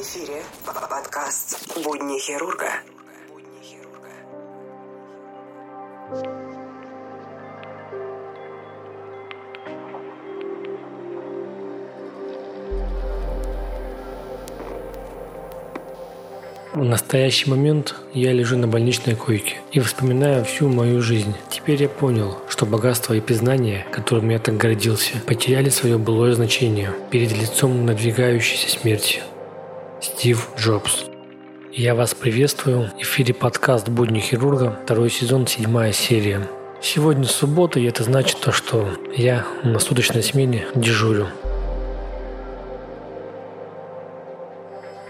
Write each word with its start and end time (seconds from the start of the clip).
Эфире 0.00 0.44
подкаст 0.64 1.76
«Будни 1.82 2.20
хирурга». 2.20 2.70
В 16.74 16.84
настоящий 16.84 17.50
момент 17.50 17.96
я 18.14 18.32
лежу 18.32 18.56
на 18.56 18.68
больничной 18.68 19.16
койке 19.16 19.56
и 19.72 19.80
вспоминаю 19.80 20.44
всю 20.44 20.68
мою 20.68 21.02
жизнь. 21.02 21.34
Теперь 21.50 21.82
я 21.82 21.88
понял, 21.88 22.38
что 22.48 22.66
богатство 22.66 23.14
и 23.14 23.20
признание, 23.20 23.84
которым 23.90 24.28
я 24.28 24.38
так 24.38 24.56
гордился, 24.56 25.18
потеряли 25.26 25.70
свое 25.70 25.98
былое 25.98 26.34
значение 26.34 26.92
перед 27.10 27.32
лицом 27.32 27.84
надвигающейся 27.84 28.70
смерти. 28.70 29.22
Стив 30.18 30.48
Джобс. 30.58 31.04
Я 31.72 31.94
вас 31.94 32.12
приветствую. 32.12 32.90
В 32.90 33.02
эфире 33.02 33.32
подкаст 33.32 33.88
«Будни 33.88 34.18
хирурга», 34.18 34.76
второй 34.82 35.10
сезон, 35.10 35.46
седьмая 35.46 35.92
серия. 35.92 36.48
Сегодня 36.82 37.24
суббота, 37.24 37.78
и 37.78 37.84
это 37.84 38.02
значит 38.02 38.40
то, 38.40 38.50
что 38.50 38.88
я 39.16 39.46
на 39.62 39.78
суточной 39.78 40.24
смене 40.24 40.66
дежурю. 40.74 41.28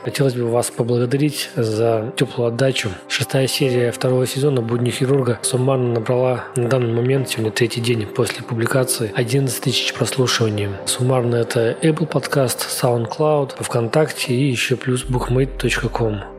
Хотелось 0.09 0.33
бы 0.33 0.47
вас 0.47 0.71
поблагодарить 0.71 1.51
за 1.55 2.15
теплую 2.17 2.49
отдачу. 2.49 2.89
Шестая 3.09 3.47
серия 3.47 3.93
второго 3.93 4.27
сезона 4.27 4.63
«Будни 4.63 4.89
хирурга» 4.89 5.39
суммарно 5.43 5.93
набрала 5.93 6.45
на 6.57 6.67
данный 6.67 6.95
момент, 6.95 7.29
сегодня 7.29 7.51
третий 7.51 7.83
день 7.83 8.07
после 8.07 8.43
публикации, 8.43 9.13
11 9.15 9.61
тысяч 9.61 9.93
прослушиваний. 9.93 10.71
Суммарно 10.87 11.37
это 11.37 11.77
Apple 11.83 12.11
Podcast, 12.11 12.61
SoundCloud, 12.71 13.63
ВКонтакте 13.63 14.33
и 14.33 14.49
еще 14.49 14.77
плюс 14.77 15.05
bookmate.com. 15.05 16.38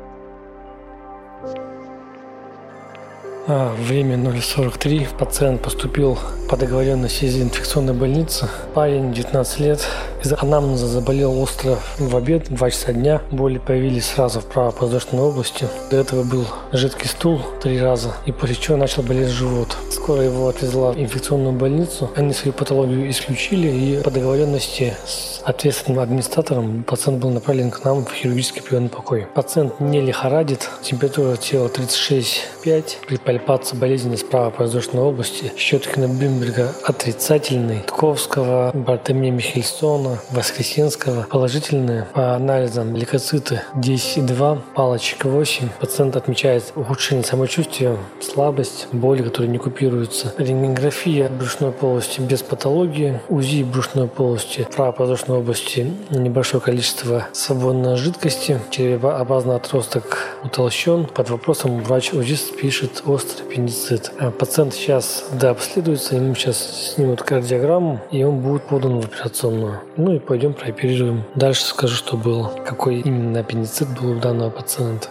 время 3.49 4.15
0.43. 4.15 5.17
Пациент 5.17 5.61
поступил 5.61 6.17
по 6.49 6.57
договоренности 6.57 7.25
из 7.25 7.41
инфекционной 7.41 7.93
больницы. 7.93 8.47
Парень, 8.73 9.13
19 9.13 9.59
лет, 9.59 9.87
из 10.23 10.33
анамнеза 10.33 10.87
заболел 10.87 11.39
остро 11.39 11.77
в 11.97 12.15
обед, 12.15 12.49
2 12.49 12.71
часа 12.71 12.93
дня. 12.93 13.21
Боли 13.31 13.57
появились 13.57 14.05
сразу 14.05 14.39
в 14.39 14.45
правопоздошной 14.45 15.21
области. 15.21 15.67
До 15.91 15.97
этого 15.97 16.23
был 16.23 16.45
жидкий 16.71 17.07
стул 17.07 17.41
три 17.61 17.79
раза, 17.79 18.13
и 18.25 18.31
после 18.31 18.55
чего 18.55 18.77
начал 18.77 19.03
болеть 19.03 19.29
живот. 19.29 19.77
Скоро 19.91 20.23
его 20.23 20.47
отвезла 20.47 20.91
в 20.91 20.99
инфекционную 20.99 21.53
больницу. 21.53 22.09
Они 22.15 22.33
свою 22.33 22.53
патологию 22.53 23.09
исключили, 23.09 23.67
и 23.67 24.03
по 24.03 24.11
договоренности 24.11 24.93
с 25.05 25.41
ответственным 25.43 25.99
администратором 25.99 26.83
пациент 26.83 27.19
был 27.19 27.29
направлен 27.29 27.71
к 27.71 27.83
нам 27.83 28.05
в 28.05 28.13
хирургический 28.13 28.61
приемный 28.61 28.89
покой. 28.89 29.27
Пациент 29.33 29.79
не 29.79 30.01
лихорадит, 30.01 30.69
температура 30.81 31.35
тела 31.37 31.67
36,5. 31.67 32.83
При 33.07 33.17
пальпации 33.39 33.77
болезненность 33.77 34.29
правопоздошной 34.29 35.01
области 35.01 35.51
Щеткина 35.55 36.09
Блюмберга 36.09 36.73
отрицательный, 36.83 37.83
Тковского, 37.87 38.71
Бартемия 38.73 39.31
Михельсона, 39.31 40.19
Воскресенского 40.31 41.23
положительные. 41.23 42.05
По 42.13 42.35
анализам 42.35 42.95
лейкоциты 42.95 43.61
10,2, 43.75 44.59
палочек 44.75 45.23
8. 45.23 45.69
Пациент 45.79 46.17
отмечает 46.17 46.73
ухудшение 46.75 47.23
самочувствия, 47.23 47.97
слабость, 48.21 48.87
боли, 48.91 49.23
которые 49.23 49.49
не 49.49 49.57
купируются. 49.57 50.33
Рентгенография 50.37 51.29
брюшной 51.29 51.71
полости 51.71 52.19
без 52.19 52.41
патологии, 52.41 53.21
УЗИ 53.29 53.63
брюшной 53.63 54.07
полости, 54.07 54.67
правопоздошной 54.75 55.37
области 55.39 55.93
небольшое 56.09 56.61
количество 56.61 57.27
свободной 57.31 57.95
жидкости, 57.95 58.59
черепообразный 58.69 59.55
отросток 59.55 60.17
утолщен. 60.43 61.05
Под 61.05 61.29
вопросом 61.29 61.81
врач 61.83 62.13
УЗИст 62.13 62.57
пишет 62.57 63.03
острый 63.29 63.43
аппендицит. 63.45 64.11
А 64.19 64.31
пациент 64.31 64.73
сейчас 64.73 65.25
дообследуется, 65.31 66.15
ему 66.15 66.35
сейчас 66.35 66.93
снимут 66.93 67.21
кардиограмму, 67.21 68.01
и 68.11 68.23
он 68.23 68.39
будет 68.39 68.63
подан 68.63 68.99
в 68.99 69.05
операционную. 69.05 69.81
Ну 69.97 70.15
и 70.15 70.19
пойдем 70.19 70.53
прооперируем. 70.53 71.23
Дальше 71.35 71.65
скажу, 71.65 71.95
что 71.95 72.17
было, 72.17 72.51
какой 72.65 72.99
именно 72.99 73.39
аппендицит 73.39 73.87
был 73.99 74.11
у 74.11 74.19
данного 74.19 74.49
пациента. 74.49 75.09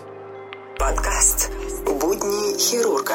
Подкаст 0.79 1.51
«Будни 1.85 2.59
хирурга». 2.59 3.15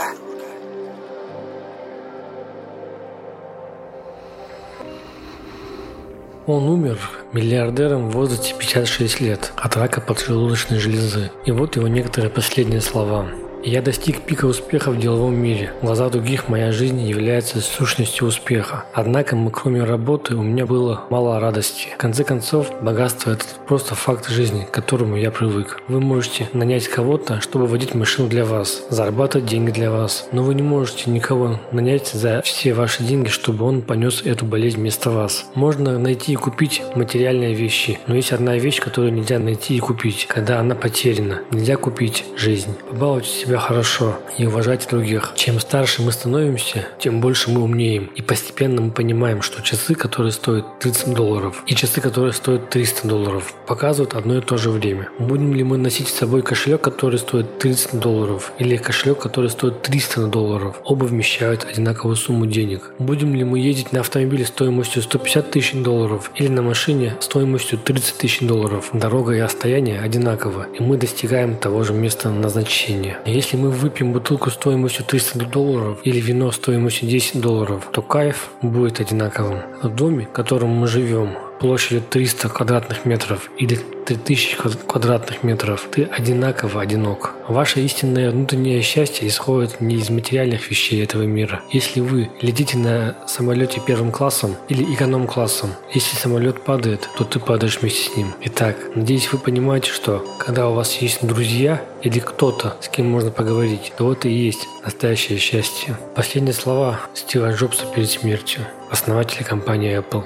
Он 6.45 6.67
умер 6.67 6.99
миллиардером 7.31 8.09
в 8.09 8.15
возрасте 8.15 8.53
56 8.57 9.21
лет 9.21 9.53
от 9.55 9.77
рака 9.77 10.01
поджелудочной 10.01 10.77
железы. 10.77 11.31
И 11.45 11.51
вот 11.51 11.77
его 11.77 11.87
некоторые 11.87 12.29
последние 12.29 12.81
слова. 12.81 13.27
Я 13.65 13.81
достиг 13.81 14.23
пика 14.23 14.45
успеха 14.45 14.91
в 14.91 14.99
деловом 14.99 15.35
мире. 15.35 15.71
В 15.81 15.85
глазах 15.85 16.11
других 16.11 16.49
моя 16.49 16.73
жизнь 16.73 16.99
является 16.99 17.61
сущностью 17.61 18.27
успеха. 18.27 18.83
Однако, 18.93 19.37
мы, 19.37 19.51
кроме 19.51 19.85
работы, 19.85 20.35
у 20.35 20.43
меня 20.43 20.65
было 20.65 21.05
мало 21.09 21.39
радости. 21.39 21.87
В 21.93 21.97
конце 21.97 22.25
концов, 22.25 22.69
богатство– 22.81 23.31
это 23.31 23.45
просто 23.65 23.95
факт 23.95 24.27
жизни, 24.27 24.65
к 24.65 24.71
которому 24.71 25.15
я 25.15 25.31
привык. 25.31 25.81
Вы 25.87 26.01
можете 26.01 26.49
нанять 26.51 26.89
кого-то, 26.89 27.39
чтобы 27.39 27.67
водить 27.67 27.95
машину 27.95 28.27
для 28.27 28.43
вас, 28.43 28.83
зарабатывать 28.89 29.47
деньги 29.47 29.71
для 29.71 29.91
вас. 29.91 30.27
Но 30.33 30.43
вы 30.43 30.55
не 30.55 30.63
можете 30.63 31.09
никого 31.09 31.61
нанять 31.71 32.09
за 32.09 32.41
все 32.41 32.73
ваши 32.73 33.01
деньги, 33.03 33.29
чтобы 33.29 33.63
он 33.63 33.81
понес 33.81 34.23
эту 34.25 34.45
болезнь 34.45 34.79
вместо 34.79 35.09
вас. 35.09 35.45
Можно 35.55 35.97
найти 35.97 36.33
и 36.33 36.35
купить 36.35 36.81
материальные 36.95 37.53
вещи, 37.53 37.97
но 38.07 38.15
есть 38.15 38.33
одна 38.33 38.57
вещь, 38.57 38.81
которую 38.81 39.13
нельзя 39.13 39.39
найти 39.39 39.77
и 39.77 39.79
купить, 39.79 40.25
когда 40.27 40.59
она 40.59 40.75
потеряна. 40.75 41.43
Нельзя 41.51 41.77
купить 41.77 42.25
жизнь. 42.35 42.75
Побалуйте 42.89 43.29
себя 43.29 43.52
себя 43.53 43.59
хорошо 43.59 44.15
и 44.39 44.47
уважать 44.47 44.87
других. 44.89 45.33
Чем 45.35 45.59
старше 45.59 46.01
мы 46.01 46.11
становимся, 46.11 46.87
тем 46.97 47.21
больше 47.21 47.51
мы 47.51 47.61
умнеем. 47.61 48.09
И 48.15 48.23
постепенно 48.23 48.81
мы 48.81 48.89
понимаем, 48.89 49.43
что 49.43 49.61
часы, 49.61 49.93
которые 49.93 50.31
стоят 50.31 50.79
30 50.79 51.13
долларов, 51.13 51.63
и 51.67 51.75
часы, 51.75 52.01
которые 52.01 52.33
стоят 52.33 52.71
300 52.71 53.07
долларов, 53.07 53.53
показывают 53.67 54.15
одно 54.15 54.37
и 54.37 54.41
то 54.41 54.57
же 54.57 54.71
время. 54.71 55.09
Будем 55.19 55.53
ли 55.53 55.63
мы 55.63 55.77
носить 55.77 56.07
с 56.07 56.13
собой 56.13 56.41
кошелек, 56.41 56.81
который 56.81 57.19
стоит 57.19 57.59
30 57.59 57.99
долларов, 57.99 58.53
или 58.57 58.75
кошелек, 58.77 59.19
который 59.19 59.51
стоит 59.51 59.83
300 59.83 60.27
долларов? 60.27 60.81
Оба 60.83 61.05
вмещают 61.05 61.67
одинаковую 61.69 62.15
сумму 62.15 62.47
денег. 62.47 62.91
Будем 62.97 63.35
ли 63.35 63.43
мы 63.43 63.59
ездить 63.59 63.91
на 63.91 63.99
автомобиле 63.99 64.45
стоимостью 64.45 65.03
150 65.03 65.51
тысяч 65.51 65.73
долларов 65.73 66.31
или 66.35 66.47
на 66.47 66.63
машине 66.63 67.17
стоимостью 67.19 67.77
30 67.77 68.17
тысяч 68.17 68.39
долларов? 68.39 68.89
Дорога 68.93 69.33
и 69.33 69.41
расстояние 69.41 69.99
одинаково, 69.99 70.65
и 70.79 70.81
мы 70.81 70.97
достигаем 70.97 71.55
того 71.55 71.83
же 71.83 71.93
места 71.93 72.31
назначения. 72.31 73.19
Мы 73.51 73.69
выпьем 73.69 74.13
бутылку 74.13 74.49
стоимостью 74.49 75.05
300 75.05 75.45
долларов 75.45 75.99
или 76.03 76.19
вино 76.19 76.51
стоимостью 76.51 77.09
10 77.09 77.41
долларов, 77.41 77.89
то 77.91 78.01
кайф 78.01 78.49
будет 78.61 78.99
одинаковым. 78.99 79.59
В 79.81 79.89
доме, 79.93 80.25
в 80.25 80.31
котором 80.31 80.69
мы 80.69 80.87
живем, 80.87 81.35
площадью 81.63 82.01
300 82.09 82.49
квадратных 82.49 83.05
метров 83.05 83.49
или 83.57 83.79
3000 84.05 84.57
квадратных 84.85 85.43
метров, 85.43 85.87
ты 85.89 86.03
одинаково 86.03 86.81
одинок. 86.81 87.35
Ваше 87.47 87.79
истинное 87.79 88.31
внутреннее 88.31 88.81
счастье 88.81 89.29
исходит 89.29 89.79
не 89.79 89.95
из 89.95 90.09
материальных 90.09 90.69
вещей 90.69 91.01
этого 91.01 91.23
мира. 91.23 91.61
Если 91.71 92.01
вы 92.01 92.29
летите 92.41 92.77
на 92.77 93.15
самолете 93.27 93.79
первым 93.79 94.11
классом 94.11 94.57
или 94.67 94.83
эконом-классом, 94.93 95.69
если 95.93 96.17
самолет 96.17 96.65
падает, 96.65 97.07
то 97.17 97.23
ты 97.23 97.39
падаешь 97.39 97.79
вместе 97.79 98.11
с 98.11 98.17
ним. 98.17 98.33
Итак, 98.41 98.75
надеюсь, 98.95 99.31
вы 99.31 99.39
понимаете, 99.39 99.89
что 99.89 100.21
когда 100.39 100.67
у 100.67 100.73
вас 100.73 100.97
есть 100.97 101.25
друзья 101.25 101.81
или 102.01 102.19
кто-то, 102.19 102.75
с 102.81 102.89
кем 102.89 103.09
можно 103.09 103.31
поговорить, 103.31 103.93
то 103.97 104.11
это 104.11 104.27
и 104.27 104.33
есть 104.33 104.67
настоящее 104.83 105.37
счастье. 105.37 105.97
Последние 106.13 106.53
слова 106.53 106.99
Стива 107.13 107.53
Джобса 107.53 107.85
перед 107.85 108.09
смертью, 108.09 108.67
основателя 108.91 109.45
компании 109.45 109.97
Apple. 109.97 110.25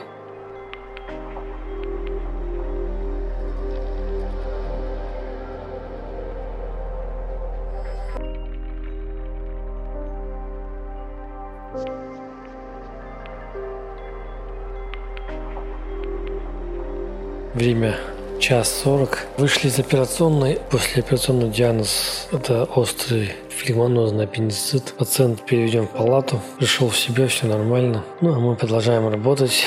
Время 17.58 17.98
час 18.40 18.72
сорок. 18.84 19.26
Вышли 19.40 19.70
из 19.70 19.80
операционной. 19.80 20.60
После 20.70 21.02
операционного 21.02 21.52
диагноз– 21.52 22.28
это 22.32 22.66
острый 22.66 23.32
флегмонозный 23.50 24.26
аппендицит. 24.26 24.94
Пациент 24.96 25.44
переведен 25.44 25.88
в 25.88 25.90
палату. 25.90 26.40
Пришел 26.60 26.88
в 26.88 26.96
себя, 26.96 27.28
все 27.28 27.48
нормально. 27.48 28.04
Ну, 28.22 28.36
а 28.36 28.40
мы 28.40 28.56
продолжаем 28.56 29.10
работать. 29.10 29.64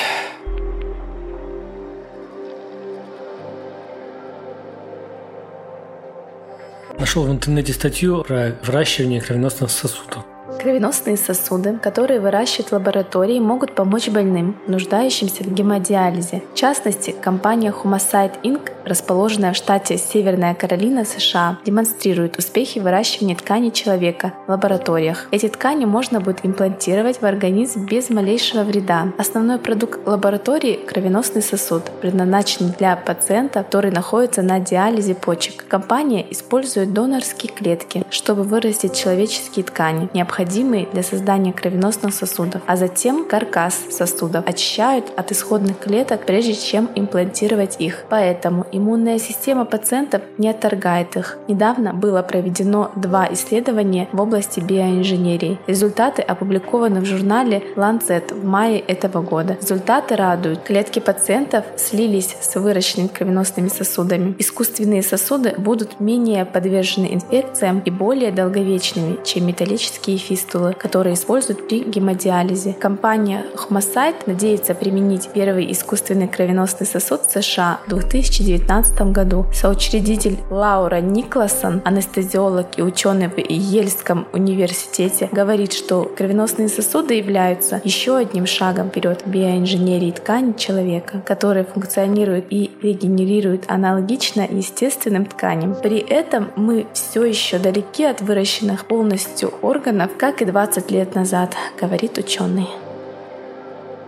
Нашел 6.97 7.23
в 7.23 7.29
интернете 7.29 7.73
статью 7.73 8.23
про 8.23 8.55
выращивание 8.63 9.19
кровеносных 9.19 9.69
сосудов. 9.69 10.23
Кровеносные 10.61 11.17
сосуды, 11.17 11.79
которые 11.81 12.19
выращивают 12.19 12.69
в 12.69 12.73
лаборатории, 12.73 13.39
могут 13.39 13.73
помочь 13.73 14.09
больным, 14.09 14.55
нуждающимся 14.67 15.43
в 15.43 15.51
гемодиализе. 15.51 16.43
В 16.53 16.55
частности, 16.55 17.15
компания 17.19 17.71
Humacyte 17.71 18.39
Inc., 18.43 18.71
расположенная 18.85 19.53
в 19.53 19.55
штате 19.55 19.97
Северная 19.97 20.53
Каролина, 20.53 21.03
США, 21.03 21.57
демонстрирует 21.65 22.37
успехи 22.37 22.77
выращивания 22.77 23.35
тканей 23.35 23.71
человека 23.71 24.33
в 24.45 24.51
лабораториях. 24.51 25.27
Эти 25.31 25.47
ткани 25.47 25.85
можно 25.85 26.19
будет 26.19 26.41
имплантировать 26.43 27.21
в 27.21 27.25
организм 27.25 27.87
без 27.87 28.11
малейшего 28.11 28.61
вреда. 28.61 29.13
Основной 29.17 29.57
продукт 29.57 30.07
лаборатории– 30.07 30.79
кровеносный 30.87 31.41
сосуд, 31.41 31.85
предназначен 32.01 32.75
для 32.77 32.95
пациента, 32.97 33.63
который 33.63 33.89
находится 33.89 34.43
на 34.43 34.59
диализе 34.59 35.15
почек. 35.15 35.65
Компания 35.67 36.23
использует 36.29 36.93
донорские 36.93 37.51
клетки, 37.51 38.03
чтобы 38.11 38.43
вырастить 38.43 38.95
человеческие 38.95 39.65
ткани, 39.65 40.07
необходимые 40.13 40.50
для 40.51 41.01
создания 41.01 41.53
кровеносных 41.53 42.13
сосудов, 42.13 42.61
а 42.67 42.75
затем 42.75 43.25
каркас 43.25 43.79
сосудов 43.89 44.45
очищают 44.45 45.05
от 45.15 45.31
исходных 45.31 45.79
клеток, 45.79 46.25
прежде 46.25 46.55
чем 46.55 46.89
имплантировать 46.93 47.77
их. 47.79 48.03
Поэтому 48.09 48.67
иммунная 48.71 49.17
система 49.17 49.63
пациентов 49.65 50.21
не 50.37 50.49
отторгает 50.49 51.15
их. 51.15 51.37
Недавно 51.47 51.93
было 51.93 52.21
проведено 52.21 52.91
два 52.95 53.31
исследования 53.31 54.09
в 54.11 54.19
области 54.19 54.59
биоинженерии. 54.59 55.57
Результаты 55.67 56.21
опубликованы 56.21 56.99
в 56.99 57.05
журнале 57.05 57.63
Lancet 57.77 58.33
в 58.33 58.43
мае 58.43 58.79
этого 58.79 59.21
года. 59.21 59.57
Результаты 59.61 60.15
радуют. 60.15 60.63
Клетки 60.63 60.99
пациентов 60.99 61.63
слились 61.77 62.35
с 62.41 62.55
выращенными 62.55 63.07
кровеносными 63.07 63.69
сосудами. 63.69 64.35
Искусственные 64.37 65.01
сосуды 65.01 65.53
будут 65.57 65.99
менее 66.01 66.45
подвержены 66.45 67.13
инфекциям 67.13 67.79
и 67.85 67.89
более 67.89 68.31
долговечными, 68.31 69.23
чем 69.23 69.47
металлические 69.47 70.17
фистулы, 70.41 70.73
которые 70.73 71.15
используют 71.15 71.67
при 71.67 71.83
гемодиализе. 71.83 72.73
Компания 72.73 73.45
Humacyte 73.55 74.23
надеется 74.25 74.73
применить 74.73 75.29
первый 75.33 75.71
искусственный 75.71 76.27
кровеносный 76.27 76.87
сосуд 76.87 77.21
в 77.21 77.31
США 77.31 77.79
в 77.85 77.89
2019 77.89 79.01
году. 79.13 79.45
Соучредитель 79.53 80.37
Лаура 80.49 81.01
Никласон, 81.01 81.81
анестезиолог 81.85 82.77
и 82.77 82.81
ученый 82.81 83.27
в 83.27 83.37
Ельском 83.37 84.27
университете, 84.33 85.29
говорит, 85.31 85.73
что 85.73 86.11
кровеносные 86.17 86.69
сосуды 86.69 87.15
являются 87.15 87.81
еще 87.83 88.17
одним 88.17 88.45
шагом 88.45 88.89
вперед 88.89 89.23
в 89.25 89.29
биоинженерии 89.29 90.11
ткани 90.11 90.53
человека, 90.53 91.21
которые 91.25 91.65
функционируют 91.65 92.45
и 92.49 92.71
регенерируют 92.81 93.65
аналогично 93.67 94.47
естественным 94.49 95.25
тканям. 95.25 95.75
При 95.81 95.99
этом 95.99 96.51
мы 96.55 96.87
все 96.93 97.23
еще 97.25 97.59
далеки 97.59 98.03
от 98.03 98.21
выращенных 98.21 98.85
полностью 98.85 99.53
органов, 99.61 100.11
как 100.17 100.30
и 100.39 100.45
20 100.45 100.91
лет 100.91 101.15
назад, 101.15 101.55
говорит 101.81 102.17
ученый. 102.19 102.69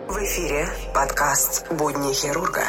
В 0.07 0.15
эфире 0.17 0.67
подкаст 0.93 1.65
«Будни 1.71 2.13
хирурга». 2.13 2.65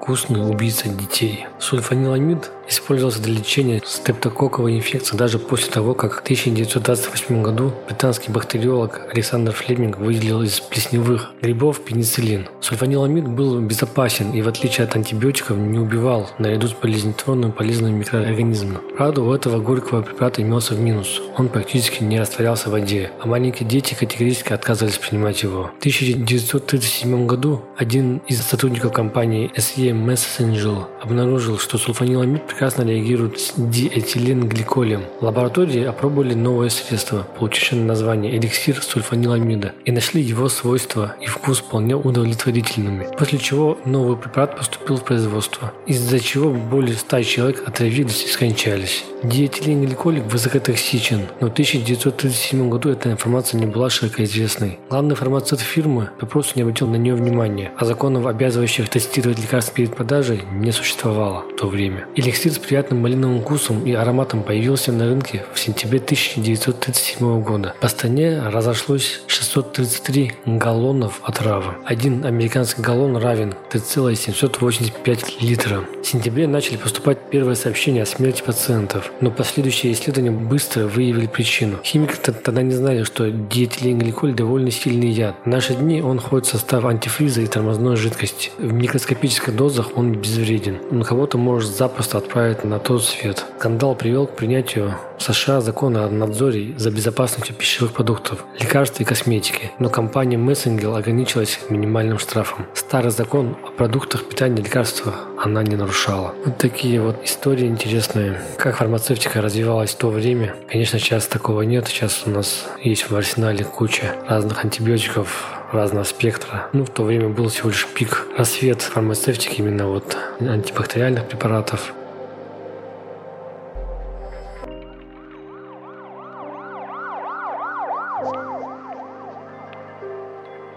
Вкусный 0.00 0.48
убийца 0.50 0.88
детей. 0.88 1.46
Сульфаниламид 1.58 2.50
использовался 2.70 3.20
для 3.20 3.34
лечения 3.34 3.82
стептококковой 3.84 4.76
инфекции 4.78 5.14
даже 5.14 5.38
после 5.38 5.70
того, 5.70 5.92
как 5.92 6.14
в 6.14 6.20
1928 6.20 7.42
году 7.42 7.72
британский 7.86 8.30
бактериолог 8.32 9.08
Александр 9.12 9.52
Флеминг 9.52 9.98
выделил 9.98 10.42
из 10.42 10.60
плесневых 10.60 11.32
грибов 11.42 11.80
пенициллин. 11.80 12.48
Сульфаниламид 12.60 13.28
был 13.28 13.60
безопасен 13.60 14.32
и, 14.32 14.40
в 14.40 14.48
отличие 14.48 14.86
от 14.86 14.96
антибиотиков, 14.96 15.58
не 15.58 15.78
убивал 15.78 16.30
наряду 16.38 16.68
с 16.68 16.72
болезнетворными 16.72 17.50
полезными 17.50 17.98
микроорганизмами. 17.98 18.78
Правда, 18.96 19.20
у 19.20 19.32
этого 19.34 19.60
горького 19.60 20.00
препарата 20.00 20.40
имелся 20.40 20.74
в 20.74 20.80
минус. 20.80 21.20
Он 21.36 21.48
практически 21.48 22.02
не 22.02 22.18
растворялся 22.18 22.70
в 22.70 22.72
воде, 22.72 23.10
а 23.20 23.26
маленькие 23.26 23.68
дети 23.68 23.94
категорически 23.94 24.54
отказывались 24.54 24.96
принимать 24.96 25.42
его. 25.42 25.70
В 25.76 25.78
1937 25.80 27.26
году 27.26 27.62
один 27.76 28.22
из 28.28 28.40
сотрудников 28.40 28.92
компании 28.92 29.50
SE 29.56 29.89
Messenger 29.92 30.86
обнаружил, 31.02 31.58
что 31.58 31.78
сульфаниламид 31.78 32.46
прекрасно 32.46 32.82
реагирует 32.82 33.40
с 33.40 33.52
диэтиленгликолем. 33.56 35.02
В 35.20 35.24
лаборатории 35.24 35.84
опробовали 35.84 36.34
новое 36.34 36.68
средство, 36.68 37.26
получившее 37.38 37.82
название 37.82 38.36
эликсир 38.36 38.82
сульфаниламида, 38.82 39.74
и 39.84 39.92
нашли 39.92 40.22
его 40.22 40.48
свойства 40.48 41.16
и 41.20 41.26
вкус 41.26 41.58
вполне 41.58 41.96
удовлетворительными, 41.96 43.08
после 43.18 43.38
чего 43.38 43.78
новый 43.84 44.16
препарат 44.16 44.56
поступил 44.56 44.96
в 44.96 45.04
производство, 45.04 45.72
из-за 45.86 46.20
чего 46.20 46.50
более 46.50 46.96
100 46.96 47.22
человек 47.22 47.68
отравились 47.68 48.24
и 48.24 48.28
скончались. 48.28 49.04
Диэтиленгликолик 49.22 50.24
высокотоксичен, 50.24 51.26
но 51.40 51.48
в 51.48 51.52
1937 51.52 52.68
году 52.70 52.90
эта 52.90 53.10
информация 53.10 53.60
не 53.60 53.66
была 53.66 53.90
широко 53.90 54.24
известной. 54.24 54.78
Главный 54.88 55.14
фармацевт 55.14 55.60
фирмы 55.60 56.10
попросту 56.18 56.52
не 56.56 56.62
обратил 56.62 56.86
на 56.86 56.96
нее 56.96 57.14
внимания, 57.14 57.72
а 57.76 57.84
законов, 57.84 58.26
обязывающих 58.26 58.88
тестировать 58.88 59.38
лекарства 59.38 59.74
перед 59.74 59.94
продажей, 59.94 60.42
не 60.52 60.72
существовало 60.72 61.44
в 61.52 61.56
то 61.56 61.66
время. 61.66 62.06
Эликсир 62.16 62.52
с 62.52 62.58
приятным 62.58 63.02
малиновым 63.02 63.42
вкусом 63.42 63.84
и 63.84 63.92
ароматом 63.92 64.42
появился 64.42 64.90
на 64.90 65.06
рынке 65.06 65.44
в 65.52 65.60
сентябре 65.60 65.98
1937 65.98 67.42
года. 67.42 67.74
По 67.80 67.88
стране 67.88 68.40
разошлось 68.40 69.22
633 69.26 70.32
галлонов 70.46 71.20
отравы. 71.22 71.74
Один 71.84 72.24
американский 72.24 72.80
галлон 72.80 73.16
равен 73.16 73.54
3,785 73.70 75.42
литра. 75.42 75.84
В 76.02 76.06
сентябре 76.06 76.46
начали 76.46 76.76
поступать 76.76 77.18
первые 77.30 77.56
сообщения 77.56 78.02
о 78.02 78.06
смерти 78.06 78.42
пациентов, 78.42 79.09
но 79.20 79.30
последующие 79.30 79.92
исследования 79.92 80.30
быстро 80.30 80.86
выявили 80.86 81.26
причину. 81.26 81.78
Химики 81.84 82.14
тогда 82.16 82.62
не 82.62 82.72
знали, 82.72 83.02
что 83.04 83.30
диэтиленгликоль 83.30 84.34
довольно 84.34 84.70
сильный 84.70 85.10
яд. 85.10 85.36
В 85.44 85.48
наши 85.48 85.74
дни 85.74 86.02
он 86.02 86.20
входит 86.20 86.46
в 86.46 86.50
состав 86.50 86.84
антифриза 86.84 87.40
и 87.40 87.46
тормозной 87.46 87.96
жидкости. 87.96 88.50
В 88.58 88.72
микроскопических 88.72 89.54
дозах 89.54 89.96
он 89.96 90.14
безвреден. 90.14 90.78
Но 90.90 91.04
кого-то 91.04 91.38
может 91.38 91.76
запросто 91.76 92.18
отправить 92.18 92.64
на 92.64 92.78
тот 92.78 93.04
свет. 93.04 93.44
Скандал 93.58 93.94
привел 93.94 94.26
к 94.26 94.36
принятию 94.36 94.94
в 95.18 95.22
США 95.22 95.60
закона 95.60 96.06
о 96.06 96.10
надзоре 96.10 96.74
за 96.78 96.90
безопасностью 96.90 97.54
пищевых 97.54 97.92
продуктов, 97.92 98.44
лекарств 98.58 99.00
и 99.00 99.04
косметики, 99.04 99.70
но 99.78 99.90
компания 99.90 100.38
Мессенгел 100.38 100.96
ограничилась 100.96 101.60
минимальным 101.68 102.18
штрафом. 102.18 102.66
Старый 102.74 103.10
закон 103.10 103.56
о 103.62 103.70
продуктах 103.70 104.24
питания 104.24 104.62
и 104.62 104.64
лекарствах 104.64 105.26
она 105.42 105.62
не 105.62 105.76
нарушала. 105.76 106.34
Вот 106.44 106.56
такие 106.56 107.00
вот 107.00 107.22
истории 107.24 107.66
интересные. 107.66 108.40
Как 108.56 108.80
фармацевтика 109.00 109.40
развивалась 109.40 109.92
в 109.92 109.96
то 109.96 110.10
время. 110.10 110.54
Конечно, 110.68 110.98
сейчас 110.98 111.26
такого 111.26 111.62
нет. 111.62 111.88
Сейчас 111.88 112.24
у 112.26 112.30
нас 112.30 112.66
есть 112.82 113.10
в 113.10 113.16
арсенале 113.16 113.64
куча 113.64 114.14
разных 114.28 114.62
антибиотиков, 114.62 115.48
разного 115.72 116.04
спектра. 116.04 116.68
Ну, 116.74 116.84
в 116.84 116.90
то 116.90 117.04
время 117.04 117.30
был 117.30 117.48
всего 117.48 117.70
лишь 117.70 117.86
пик, 117.86 118.26
рассвет 118.36 118.82
фармацевтики, 118.82 119.60
именно 119.60 119.86
вот 119.86 120.18
антибактериальных 120.40 121.26
препаратов. 121.26 121.94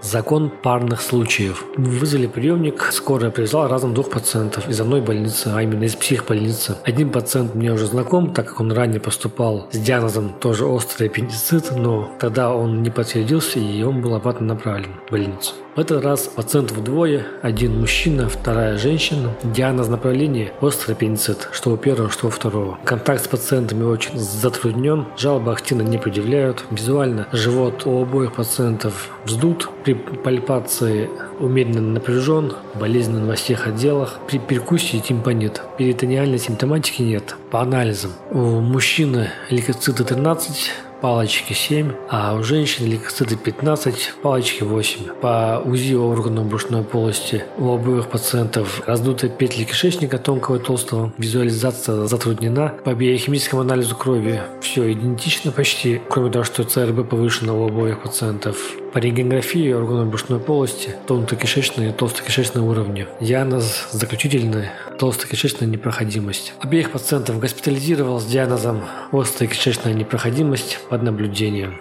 Закон 0.03 0.50
парных 0.50 1.01
случаев. 1.01 1.63
Вызвали 1.77 2.27
приемник, 2.27 2.89
скорая 2.91 3.31
привезла 3.31 3.69
разом 3.69 3.93
двух 3.93 4.10
пациентов 4.10 4.67
из 4.67 4.81
одной 4.81 5.00
больницы, 5.00 5.53
а 5.55 5.63
именно 5.63 5.86
из 5.86 5.95
психбольницы. 5.95 6.75
Один 6.83 7.10
пациент 7.10 7.55
мне 7.55 7.72
уже 7.72 7.86
знаком, 7.86 8.33
так 8.33 8.50
как 8.50 8.60
он 8.60 8.74
ранее 8.74 9.00
поступал 9.00 9.69
с 9.72 9.77
диагнозом 9.77 10.33
тоже 10.41 10.65
острый 10.65 11.07
аппендицит, 11.07 11.72
но 11.72 12.12
тогда 12.19 12.53
он 12.53 12.83
не 12.83 12.89
подтвердился 12.89 13.60
и 13.60 13.81
он 13.83 14.01
был 14.01 14.13
обратно 14.13 14.48
направлен 14.48 14.91
в 15.07 15.12
больницу. 15.12 15.53
В 15.75 15.80
этот 15.80 16.03
раз 16.03 16.27
пациентов 16.27 16.84
двое, 16.84 17.25
один 17.42 17.80
мужчина, 17.80 18.30
вторая 18.30 18.77
женщина. 18.77 19.32
Диагноз 19.42 19.88
направления– 19.88 20.53
острый 20.62 20.92
аппендицит, 20.92 21.50
что 21.51 21.72
у 21.72 21.77
первого, 21.77 22.12
что 22.12 22.27
у 22.27 22.30
второго. 22.30 22.77
Контакт 22.86 23.25
с 23.25 23.27
пациентами 23.27 23.82
очень 23.82 24.20
затруднен, 24.20 25.08
жалобы 25.18 25.51
активно 25.51 25.82
не 25.82 25.98
предъявляют. 25.98 26.63
Визуально 26.70 27.27
живот 27.32 27.88
у 27.88 28.03
обоих 28.03 28.34
пациентов 28.34 29.10
вздут, 29.25 29.68
при 29.84 29.96
пальпации 29.96 31.10
умеренно 31.39 31.82
напряжен, 31.82 32.53
болезненно 32.75 33.25
во 33.25 33.34
всех 33.34 33.65
отделах. 33.65 34.20
При 34.27 34.38
перкуссии 34.38 34.98
тимпанит. 35.00 35.63
Перитониальной 35.80 36.38
симптоматики 36.38 37.01
нет. 37.01 37.36
По 37.50 37.62
анализам 37.62 38.12
у 38.30 38.60
мужчины 38.60 39.32
лейкоциты 39.50 40.03
13, 40.03 40.72
палочки 41.03 41.51
7, 41.51 41.91
а 42.10 42.33
у 42.33 42.43
женщин 42.43 42.86
лейкоциты 42.86 43.36
15, 43.36 44.13
палочки 44.22 44.63
8. 44.63 45.15
По 45.22 45.62
УЗИ 45.65 45.95
органов 45.95 46.45
брюшной 46.48 46.81
полости 46.81 47.43
у 47.57 47.74
обоих 47.74 48.07
пациентов 48.10 48.81
раздутые 48.88 49.29
петли 49.29 49.65
кишечника 49.65 50.17
тонкого 50.17 50.55
и 50.55 50.60
толстого, 50.60 51.12
визуализация 51.17 52.07
затруднена. 52.07 52.75
По 52.86 52.93
биохимическому 52.93 53.63
анализу 53.63 53.98
крови 53.98 54.43
все 54.62 54.93
идентично 54.93 55.51
почти, 55.51 56.00
кроме 56.10 56.31
того, 56.31 56.45
что 56.45 56.63
ЦРБ 56.63 57.10
повышено 57.10 57.62
у 57.62 57.67
обоих 57.67 58.01
пациентов. 58.01 58.55
По 58.93 59.00
рентгенографии 59.00 59.73
органов 59.73 60.09
брюшной 60.09 60.39
полости, 60.39 60.95
тонкокишечной 61.07 61.89
и 61.89 61.91
толстокишечной 61.91 62.62
уровне. 62.62 63.07
Диагноз 63.19 63.88
заключительный– 63.91 64.67
толстокишечная 65.00 65.67
непроходимость. 65.67 66.53
Обеих 66.59 66.91
пациентов 66.91 67.39
госпитализировал 67.39 68.19
с 68.19 68.25
диагнозом 68.25 68.81
острая 69.12 69.50
кишечная 69.50 69.93
непроходимость 69.93 70.77
под 70.89 71.01
наблюдением. 71.01 71.79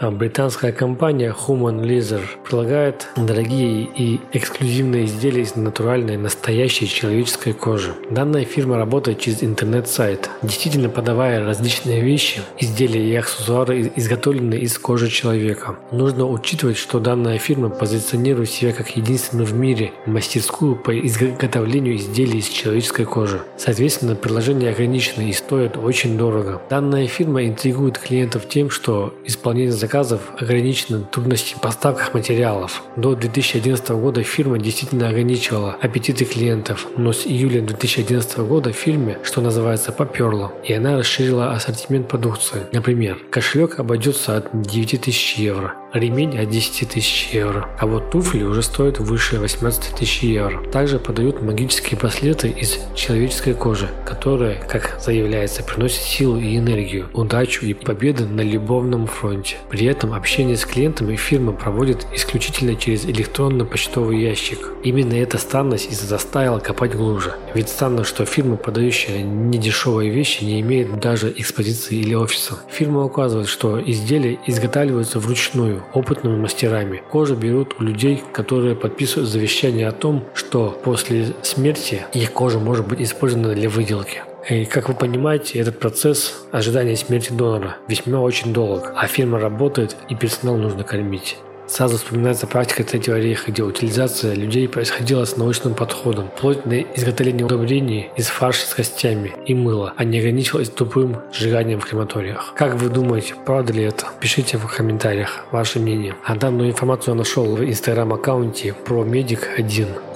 Британская 0.00 0.72
компания 0.72 1.34
Human 1.46 1.82
Laser 1.82 2.20
предлагает 2.44 3.08
дорогие 3.16 3.88
и 3.96 4.20
эксклюзивные 4.32 5.06
изделия 5.06 5.42
из 5.42 5.56
натуральной, 5.56 6.16
настоящей 6.16 6.86
человеческой 6.86 7.52
кожи. 7.52 7.92
Данная 8.10 8.44
фирма 8.44 8.76
работает 8.76 9.18
через 9.18 9.42
интернет-сайт, 9.42 10.30
действительно 10.42 10.88
подавая 10.88 11.44
различные 11.44 12.00
вещи, 12.00 12.40
изделия 12.58 13.04
и 13.04 13.14
аксессуары, 13.16 13.92
изготовленные 13.96 14.60
из 14.60 14.78
кожи 14.78 15.08
человека. 15.08 15.76
Нужно 15.90 16.26
учитывать, 16.28 16.76
что 16.76 17.00
данная 17.00 17.38
фирма 17.38 17.68
позиционирует 17.68 18.50
себя 18.50 18.72
как 18.72 18.96
единственную 18.96 19.46
в 19.46 19.54
мире 19.54 19.92
мастерскую 20.06 20.76
по 20.76 20.96
изготовлению 20.98 21.96
изделий 21.96 22.38
из 22.38 22.48
человеческой 22.48 23.04
кожи. 23.04 23.40
Соответственно, 23.56 24.14
приложения 24.14 24.70
ограничены 24.70 25.28
и 25.28 25.32
стоят 25.32 25.76
очень 25.76 26.16
дорого. 26.16 26.62
Данная 26.70 27.08
фирма 27.08 27.44
интригует 27.44 27.98
клиентов 27.98 28.48
тем, 28.48 28.70
что 28.70 29.14
исполнение 29.24 29.72
заказа 29.72 29.87
заказов 29.88 30.20
ограничены 30.38 31.00
трудности 31.00 31.54
в 31.54 31.60
поставках 31.60 32.12
материалов. 32.12 32.82
До 32.96 33.14
2011 33.14 33.88
года 33.90 34.22
фирма 34.22 34.58
действительно 34.58 35.08
ограничивала 35.08 35.76
аппетиты 35.80 36.26
клиентов, 36.26 36.86
но 36.98 37.14
с 37.14 37.26
июля 37.26 37.62
2011 37.62 38.38
года 38.40 38.70
в 38.70 38.76
фирме, 38.76 39.16
что 39.22 39.40
называется, 39.40 39.90
поперло, 39.92 40.52
и 40.62 40.74
она 40.74 40.98
расширила 40.98 41.52
ассортимент 41.52 42.06
продукции. 42.06 42.66
Например, 42.72 43.16
кошелек 43.30 43.78
обойдется 43.78 44.36
от 44.36 44.48
9 44.52 45.00
тысяч 45.00 45.36
евро, 45.36 45.74
ремень 45.92 46.38
от 46.38 46.50
10 46.50 46.88
тысяч 46.88 47.30
евро, 47.32 47.68
а 47.78 47.86
вот 47.86 48.10
туфли 48.10 48.42
уже 48.42 48.62
стоят 48.62 48.98
выше 48.98 49.38
18 49.38 49.94
тысяч 49.94 50.22
евро. 50.22 50.62
Также 50.70 50.98
подают 50.98 51.42
магические 51.42 51.98
браслеты 51.98 52.48
из 52.48 52.78
человеческой 52.94 53.54
кожи, 53.54 53.88
которые, 54.04 54.56
как 54.68 54.98
заявляется, 55.00 55.62
приносят 55.62 56.02
силу 56.02 56.38
и 56.38 56.56
энергию, 56.56 57.08
удачу 57.14 57.64
и 57.64 57.74
победы 57.74 58.26
на 58.26 58.42
любовном 58.42 59.06
фронте. 59.06 59.56
При 59.70 59.86
этом 59.86 60.12
общение 60.12 60.56
с 60.56 60.64
клиентами 60.64 61.16
фирма 61.16 61.52
проводит 61.52 62.06
исключительно 62.14 62.74
через 62.76 63.04
электронно-почтовый 63.04 64.20
ящик. 64.20 64.72
Именно 64.82 65.14
эта 65.14 65.38
странность 65.38 65.90
и 65.90 65.94
заставила 65.94 66.58
копать 66.58 66.94
глубже. 66.94 67.34
Ведь 67.54 67.68
странно, 67.68 68.04
что 68.04 68.24
фирма, 68.24 68.56
подающая 68.56 69.22
недешевые 69.22 70.10
вещи, 70.10 70.44
не 70.44 70.60
имеет 70.60 71.00
даже 71.00 71.32
экспозиции 71.36 71.96
или 71.96 72.14
офиса. 72.14 72.58
Фирма 72.70 73.04
указывает, 73.04 73.48
что 73.48 73.80
изделия 73.80 74.38
изготавливаются 74.46 75.18
вручную, 75.18 75.77
опытными 75.94 76.36
мастерами. 76.36 77.02
Кожу 77.10 77.36
берут 77.36 77.76
у 77.78 77.82
людей, 77.82 78.22
которые 78.32 78.74
подписывают 78.74 79.30
завещание 79.30 79.88
о 79.88 79.92
том, 79.92 80.24
что 80.34 80.78
после 80.82 81.26
смерти 81.42 82.06
их 82.12 82.32
кожа 82.32 82.58
может 82.58 82.86
быть 82.86 83.00
использована 83.00 83.54
для 83.54 83.68
выделки. 83.68 84.22
И, 84.48 84.64
как 84.64 84.88
вы 84.88 84.94
понимаете, 84.94 85.58
этот 85.58 85.78
процесс 85.78 86.46
ожидания 86.52 86.96
смерти 86.96 87.32
донора 87.32 87.76
весьма 87.86 88.20
очень 88.20 88.52
долг, 88.52 88.92
а 88.96 89.06
фирма 89.06 89.38
работает 89.38 89.96
и 90.08 90.14
персонал 90.14 90.56
нужно 90.56 90.84
кормить. 90.84 91.36
Сразу 91.68 91.98
вспоминается 91.98 92.46
практика 92.46 92.82
Третьего 92.82 93.18
рейха, 93.18 93.52
где 93.52 93.62
утилизация 93.62 94.34
людей 94.34 94.68
происходила 94.68 95.24
с 95.24 95.36
научным 95.36 95.74
подходом, 95.74 96.30
вплоть 96.34 96.64
до 96.64 96.80
изготовления 96.80 97.44
удобрений 97.44 98.08
из 98.16 98.26
фарша 98.26 98.66
с 98.66 98.74
костями 98.74 99.34
и 99.46 99.54
мыла, 99.54 99.92
а 99.96 100.04
не 100.04 100.18
ограничивалась 100.18 100.70
тупым 100.70 101.18
сжиганием 101.32 101.80
в 101.80 101.86
крематориях. 101.86 102.54
Как 102.56 102.74
вы 102.76 102.88
думаете, 102.88 103.34
правда 103.44 103.72
ли 103.72 103.82
это? 103.82 104.06
Пишите 104.18 104.56
в 104.56 104.66
комментариях 104.66 105.44
ваше 105.50 105.78
мнение. 105.78 106.16
А 106.24 106.36
данную 106.36 106.70
информацию 106.70 107.14
я 107.14 107.18
нашел 107.18 107.54
в 107.54 107.62
инстаграм-аккаунте 107.62 108.74
ProMedic1. 108.86 110.07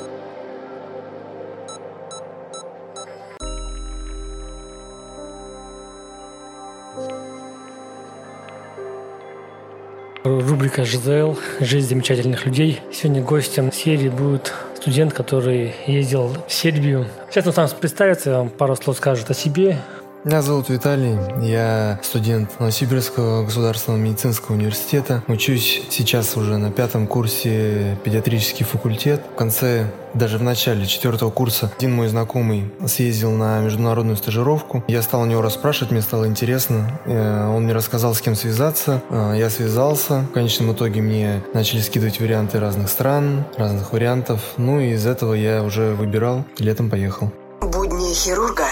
Рубрика 10.24 10.84
«ЖЗЛ. 10.84 11.36
Жизнь 11.58 11.88
замечательных 11.88 12.46
людей». 12.46 12.80
Сегодня 12.92 13.22
гостем 13.22 13.72
серии 13.72 14.08
будет 14.08 14.52
студент, 14.76 15.12
который 15.12 15.74
ездил 15.88 16.36
в 16.46 16.52
Сербию. 16.52 17.06
Сейчас 17.28 17.48
он 17.48 17.52
сам 17.52 17.68
представится, 17.80 18.48
пару 18.56 18.76
слов 18.76 18.98
скажет 18.98 19.28
о 19.30 19.34
себе, 19.34 19.78
меня 20.24 20.40
зовут 20.40 20.68
Виталий, 20.68 21.16
я 21.40 21.98
студент 22.02 22.60
Новосибирского 22.60 23.44
государственного 23.44 24.00
медицинского 24.00 24.54
университета. 24.54 25.24
Учусь 25.26 25.82
сейчас 25.90 26.36
уже 26.36 26.58
на 26.58 26.70
пятом 26.70 27.08
курсе 27.08 27.98
педиатрический 28.04 28.64
факультет. 28.64 29.20
В 29.32 29.36
конце, 29.36 29.90
даже 30.14 30.38
в 30.38 30.42
начале 30.42 30.86
четвертого 30.86 31.30
курса, 31.30 31.72
один 31.76 31.94
мой 31.94 32.06
знакомый 32.06 32.72
съездил 32.86 33.32
на 33.32 33.60
международную 33.60 34.16
стажировку. 34.16 34.84
Я 34.86 35.02
стал 35.02 35.22
у 35.22 35.26
него 35.26 35.42
расспрашивать, 35.42 35.90
мне 35.90 36.02
стало 36.02 36.26
интересно. 36.28 37.00
Э, 37.04 37.48
он 37.48 37.64
мне 37.64 37.72
рассказал, 37.72 38.14
с 38.14 38.20
кем 38.20 38.36
связаться. 38.36 39.02
Э, 39.10 39.34
я 39.36 39.50
связался. 39.50 40.20
В 40.30 40.34
конечном 40.34 40.72
итоге 40.72 41.02
мне 41.02 41.42
начали 41.52 41.80
скидывать 41.80 42.20
варианты 42.20 42.60
разных 42.60 42.88
стран, 42.90 43.44
разных 43.56 43.92
вариантов. 43.92 44.40
Ну 44.56 44.78
и 44.78 44.90
из 44.90 45.04
этого 45.04 45.34
я 45.34 45.64
уже 45.64 45.94
выбирал. 45.94 46.44
Летом 46.58 46.90
поехал. 46.90 47.32
Будни 47.60 48.14
хирурга 48.14 48.66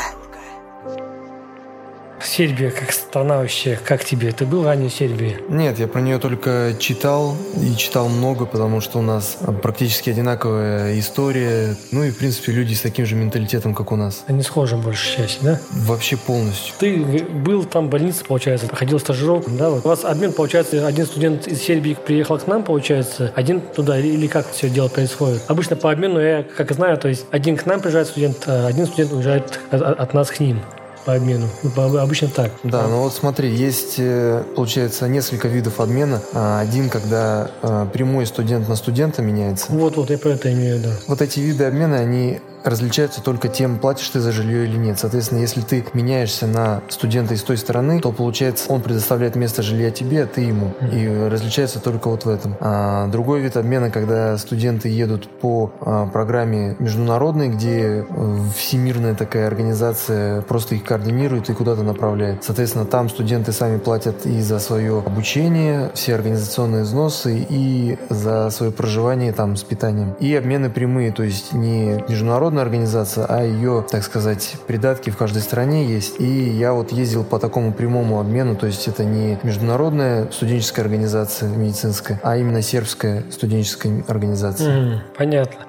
Сербия 2.30 2.70
как 2.70 2.92
страна 2.92 3.38
вообще, 3.38 3.76
как 3.84 4.04
тебе? 4.04 4.30
Ты 4.30 4.46
был 4.46 4.64
ранее 4.64 4.88
в 4.88 4.94
Сербии? 4.94 5.38
Нет, 5.48 5.80
я 5.80 5.88
про 5.88 6.00
нее 6.00 6.20
только 6.20 6.76
читал 6.78 7.34
и 7.60 7.74
читал 7.74 8.08
много, 8.08 8.46
потому 8.46 8.80
что 8.80 9.00
у 9.00 9.02
нас 9.02 9.38
практически 9.62 10.10
одинаковая 10.10 10.96
история. 11.00 11.74
Ну 11.90 12.04
и, 12.04 12.10
в 12.12 12.18
принципе, 12.18 12.52
люди 12.52 12.74
с 12.74 12.82
таким 12.82 13.04
же 13.04 13.16
менталитетом, 13.16 13.74
как 13.74 13.90
у 13.90 13.96
нас. 13.96 14.22
Они 14.28 14.42
схожи 14.42 14.76
больше 14.76 15.16
части, 15.16 15.42
да? 15.42 15.60
Вообще 15.72 16.16
полностью. 16.16 16.72
Ты 16.78 16.98
был 16.98 17.64
там 17.64 17.88
в 17.88 17.90
больнице, 17.90 18.24
получается, 18.24 18.68
проходил 18.68 19.00
стажировку, 19.00 19.50
да? 19.50 19.70
Вот. 19.70 19.84
У 19.84 19.88
вас 19.88 20.04
обмен, 20.04 20.32
получается, 20.32 20.86
один 20.86 21.06
студент 21.06 21.48
из 21.48 21.60
Сербии 21.60 21.96
приехал 22.06 22.38
к 22.38 22.46
нам, 22.46 22.62
получается, 22.62 23.32
один 23.34 23.60
туда, 23.60 23.98
или 23.98 24.28
как 24.28 24.48
все 24.52 24.68
дело 24.68 24.86
происходит? 24.86 25.42
Обычно 25.48 25.74
по 25.74 25.90
обмену, 25.90 26.20
я 26.20 26.44
как 26.44 26.70
знаю, 26.70 26.96
то 26.96 27.08
есть 27.08 27.26
один 27.32 27.56
к 27.56 27.66
нам 27.66 27.80
приезжает 27.80 28.06
студент, 28.06 28.44
а 28.46 28.68
один 28.68 28.86
студент 28.86 29.12
уезжает 29.12 29.58
от 29.72 30.14
нас 30.14 30.30
к 30.30 30.38
ним 30.38 30.60
по 31.04 31.14
обмену. 31.14 31.48
Ну, 31.62 31.98
обычно 31.98 32.28
так. 32.28 32.52
Да, 32.62 32.86
ну 32.86 33.00
вот 33.00 33.14
смотри, 33.14 33.50
есть, 33.54 33.96
э, 33.98 34.42
получается, 34.54 35.08
несколько 35.08 35.48
видов 35.48 35.80
обмена. 35.80 36.20
А, 36.32 36.60
один, 36.60 36.88
когда 36.88 37.50
э, 37.62 37.86
прямой 37.92 38.26
студент 38.26 38.68
на 38.68 38.76
студента 38.76 39.22
меняется. 39.22 39.66
Вот-вот, 39.70 40.10
я 40.10 40.18
про 40.18 40.30
это 40.30 40.52
имею 40.52 40.76
в 40.76 40.78
виду. 40.80 40.90
Вот 41.08 41.22
эти 41.22 41.40
виды 41.40 41.64
обмена, 41.64 41.96
они 41.98 42.40
различаются 42.64 43.22
только 43.22 43.48
тем, 43.48 43.78
платишь 43.78 44.08
ты 44.08 44.20
за 44.20 44.32
жилье 44.32 44.64
или 44.64 44.76
нет. 44.76 44.98
Соответственно, 44.98 45.40
если 45.40 45.60
ты 45.60 45.84
меняешься 45.92 46.46
на 46.46 46.82
студента 46.88 47.34
из 47.34 47.42
той 47.42 47.56
стороны, 47.56 48.00
то 48.00 48.12
получается, 48.12 48.70
он 48.70 48.82
предоставляет 48.82 49.36
место 49.36 49.62
жилья 49.62 49.90
тебе, 49.90 50.24
а 50.24 50.26
ты 50.26 50.42
ему. 50.42 50.72
И 50.92 51.28
различается 51.30 51.80
только 51.80 52.08
вот 52.08 52.24
в 52.24 52.28
этом. 52.28 52.56
А 52.60 53.08
другой 53.08 53.40
вид 53.40 53.56
обмена, 53.56 53.90
когда 53.90 54.36
студенты 54.38 54.88
едут 54.88 55.28
по 55.28 55.72
а, 55.80 56.06
программе 56.06 56.76
международной, 56.78 57.48
где 57.48 58.04
э, 58.08 58.36
всемирная 58.56 59.14
такая 59.14 59.46
организация 59.46 60.42
просто 60.42 60.74
их 60.74 60.84
координирует 60.84 61.50
и 61.50 61.54
куда-то 61.54 61.82
направляет. 61.82 62.44
Соответственно, 62.44 62.84
там 62.84 63.08
студенты 63.08 63.52
сами 63.52 63.78
платят 63.78 64.26
и 64.26 64.40
за 64.40 64.58
свое 64.58 64.98
обучение, 64.98 65.90
все 65.94 66.14
организационные 66.14 66.82
взносы, 66.82 67.46
и 67.48 67.98
за 68.08 68.50
свое 68.50 68.72
проживание 68.72 69.32
там 69.32 69.56
с 69.56 69.62
питанием. 69.62 70.14
И 70.20 70.34
обмены 70.34 70.70
прямые, 70.70 71.12
то 71.12 71.22
есть 71.22 71.52
не 71.52 72.02
международные 72.08 72.49
международная 72.50 72.62
организация, 72.62 73.26
а 73.26 73.42
ее, 73.42 73.84
так 73.88 74.02
сказать, 74.02 74.56
придатки 74.66 75.10
в 75.10 75.16
каждой 75.16 75.42
стране 75.42 75.86
есть. 75.86 76.20
И 76.20 76.24
я 76.24 76.72
вот 76.72 76.92
ездил 76.92 77.24
по 77.24 77.38
такому 77.38 77.72
прямому 77.72 78.18
обмену, 78.18 78.56
то 78.56 78.66
есть 78.66 78.88
это 78.88 79.04
не 79.04 79.38
международная 79.42 80.30
студенческая 80.30 80.82
организация 80.82 81.48
медицинская, 81.48 82.20
а 82.22 82.36
именно 82.36 82.62
сербская 82.62 83.24
студенческая 83.30 84.04
организация. 84.08 84.68
Mm, 84.68 84.98
понятно. 85.16 85.66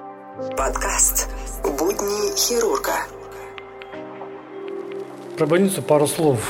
Подкаст 0.56 1.28
«Будни 1.62 2.36
хирурга». 2.36 2.92
Про 5.38 5.46
больницу 5.46 5.82
пару 5.82 6.06
слов. 6.06 6.40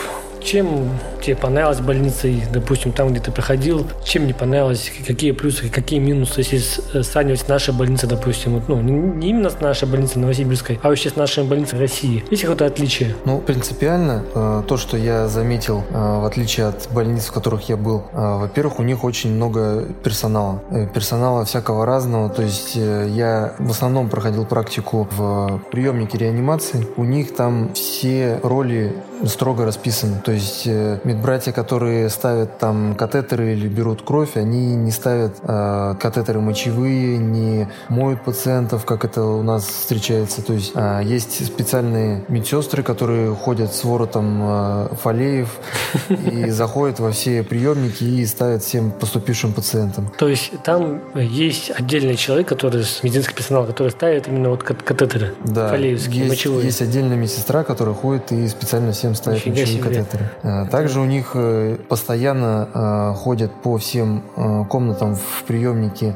Чем 0.44 0.90
тебе 1.22 1.36
понравилась 1.36 1.80
больница, 1.80 2.28
допустим, 2.52 2.92
там, 2.92 3.10
где 3.10 3.20
ты 3.20 3.30
проходил, 3.30 3.86
чем 4.04 4.26
не 4.26 4.32
понравилось, 4.32 4.90
какие 5.06 5.32
плюсы, 5.32 5.68
какие 5.68 5.98
минусы, 5.98 6.40
если 6.40 7.02
сравнивать 7.02 7.40
с 7.40 7.48
нашей 7.48 7.74
больницей, 7.74 8.08
допустим, 8.08 8.62
ну, 8.68 8.80
не 8.80 9.30
именно 9.30 9.50
с 9.50 9.60
нашей 9.60 9.88
больницей 9.88 10.20
Новосибирской, 10.20 10.80
а 10.82 10.88
вообще 10.88 11.10
с 11.10 11.16
нашей 11.16 11.44
больницей 11.44 11.78
России. 11.78 12.24
Есть 12.30 12.42
какое-то 12.42 12.66
отличие? 12.66 13.14
Ну, 13.24 13.38
принципиально, 13.38 14.24
э, 14.34 14.62
то, 14.66 14.76
что 14.76 14.96
я 14.96 15.28
заметил, 15.28 15.84
э, 15.90 16.20
в 16.20 16.24
отличие 16.24 16.66
от 16.66 16.88
больниц, 16.92 17.26
в 17.26 17.32
которых 17.32 17.68
я 17.68 17.76
был, 17.76 18.04
э, 18.12 18.16
во-первых, 18.16 18.80
у 18.80 18.82
них 18.82 19.04
очень 19.04 19.32
много 19.34 19.86
персонала. 20.02 20.62
Персонала 20.94 21.44
всякого 21.44 21.86
разного, 21.86 22.28
то 22.28 22.42
есть 22.42 22.74
я 22.74 23.54
в 23.58 23.70
основном 23.70 24.08
проходил 24.08 24.44
практику 24.44 25.08
в 25.10 25.62
приемнике 25.70 26.18
реанимации. 26.18 26.86
У 26.96 27.04
них 27.04 27.34
там 27.34 27.72
все 27.74 28.40
роли 28.42 28.94
строго 29.26 29.64
расписаны. 29.64 30.20
То 30.24 30.32
есть 30.32 30.66
э, 30.66 30.98
медбратья, 31.04 31.52
которые 31.52 32.08
ставят 32.08 32.58
там 32.58 32.94
катетеры 32.94 33.52
или 33.52 33.68
берут 33.68 34.02
кровь, 34.02 34.36
они 34.36 34.74
не 34.74 34.90
ставят 34.90 35.36
э, 35.42 35.94
катетеры 36.00 36.40
мочевые, 36.40 37.18
не 37.18 37.68
моют 37.88 38.22
пациентов, 38.22 38.84
как 38.84 39.04
это 39.04 39.22
у 39.22 39.42
нас 39.42 39.64
встречается. 39.64 40.42
То 40.42 40.52
есть 40.52 40.72
э, 40.74 41.02
есть 41.04 41.44
специальные 41.46 42.24
медсестры, 42.28 42.82
которые 42.82 43.34
ходят 43.34 43.74
с 43.74 43.84
воротом 43.84 44.40
э, 44.42 44.88
фолеев 45.00 45.48
и 46.08 46.50
заходят 46.50 47.00
во 47.00 47.12
все 47.12 47.42
приемники 47.42 48.04
и 48.04 48.26
ставят 48.26 48.62
всем 48.62 48.90
поступившим 48.90 49.52
пациентам. 49.52 50.12
То 50.18 50.28
есть 50.28 50.52
там 50.64 51.00
есть 51.14 51.70
отдельный 51.70 52.16
человек, 52.16 52.48
который 52.48 52.84
медицинский 53.02 53.34
персонал, 53.34 53.66
который 53.66 53.90
ставит 53.90 54.28
именно 54.28 54.50
вот 54.50 54.62
катетеры 54.62 55.34
да, 55.44 55.68
фолеевские, 55.68 56.18
есть, 56.18 56.28
мочевые. 56.28 56.66
Есть 56.66 56.82
отдельная 56.82 57.16
медсестра, 57.16 57.64
которая 57.64 57.94
ходит 57.94 58.32
и 58.32 58.48
специально 58.48 58.92
всем 58.92 59.11
ставит 59.14 59.46
мочевые 59.46 59.78
катетеры. 59.82 60.30
А, 60.42 60.66
также 60.66 61.00
у 61.00 61.04
них 61.04 61.32
э, 61.34 61.76
постоянно 61.88 62.68
а, 62.72 63.14
ходят 63.14 63.52
по 63.62 63.78
всем 63.78 64.22
комнатам 64.68 65.16
в 65.16 65.44
приемнике 65.46 66.14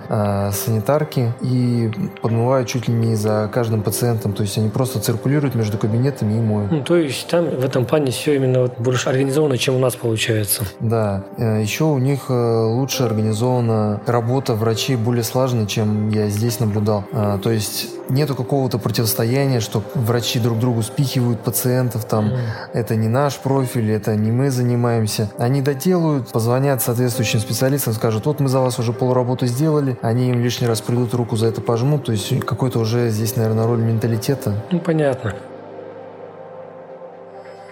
санитарки 0.53 1.33
и 1.41 1.91
подмывают 2.23 2.69
чуть 2.69 2.89
ли 2.89 2.95
не 2.95 3.15
за 3.15 3.51
каждым 3.53 3.83
пациентом. 3.83 4.33
То 4.33 4.43
есть 4.43 4.59
они 4.59 4.69
просто 4.69 5.01
циркулируют 5.01 5.55
между 5.55 5.79
кабинетами 5.79 6.35
и 6.35 6.41
моют. 6.41 6.73
Ну, 6.73 6.83
то 6.83 6.97
есть 6.97 7.27
там 7.29 7.45
в 7.45 7.65
этом 7.65 7.85
плане 7.85 8.11
все 8.11 8.35
именно 8.37 8.63
вот 8.63 8.79
больше 8.79 9.09
организовано, 9.09 9.59
чем 9.59 9.77
у 9.77 9.79
нас 9.79 9.95
получается. 9.95 10.65
Да. 10.81 11.25
Э, 11.39 11.61
Еще 11.61 11.85
у 11.85 11.99
них 11.99 12.27
э, 12.29 12.33
лучше 12.33 13.05
организована 13.05 14.01
работа 14.07 14.55
врачей 14.55 14.97
более 14.97 15.25
слаженно, 15.25 15.67
чем 15.67 16.09
я 16.11 16.29
здесь 16.29 16.61
наблюдал. 16.61 17.05
То 17.43 17.51
есть 17.51 17.89
нету 18.09 18.35
какого-то 18.35 18.79
противостояния, 18.79 19.61
что 19.61 19.83
врачи 19.95 20.39
друг 20.39 20.59
другу 20.59 20.83
спихивают 20.83 21.41
пациентов, 21.41 22.05
там, 22.05 22.27
mm. 22.27 22.39
это 22.73 22.97
не 22.97 23.09
наш 23.09 23.37
профиль, 23.39 23.91
это 23.91 24.15
не 24.17 24.31
мы 24.31 24.51
занимаемся. 24.51 25.31
Они 25.39 25.63
доделают, 25.63 26.29
позвонят 26.29 26.83
соответствующим 26.83 27.41
специалистам, 27.41 27.95
скажут, 27.95 28.27
вот 28.27 28.41
мы 28.41 28.49
за 28.49 28.61
вас 28.61 28.79
уже 28.79 28.93
полработу 28.93 29.47
сделали, 29.47 29.99
они 30.03 30.31
им 30.31 30.43
лишний 30.43 30.67
раз 30.67 30.81
придут 30.81 31.15
руку 31.15 31.37
за 31.37 31.47
это 31.47 31.61
пожмут, 31.61 32.05
то 32.05 32.13
есть 32.13 32.41
какой-то 32.41 32.79
уже 32.79 33.11
здесь, 33.11 33.37
наверное, 33.37 33.67
роль 33.67 33.81
менталитета. 33.81 34.55
Ну, 34.71 34.81
понятно. 34.81 35.35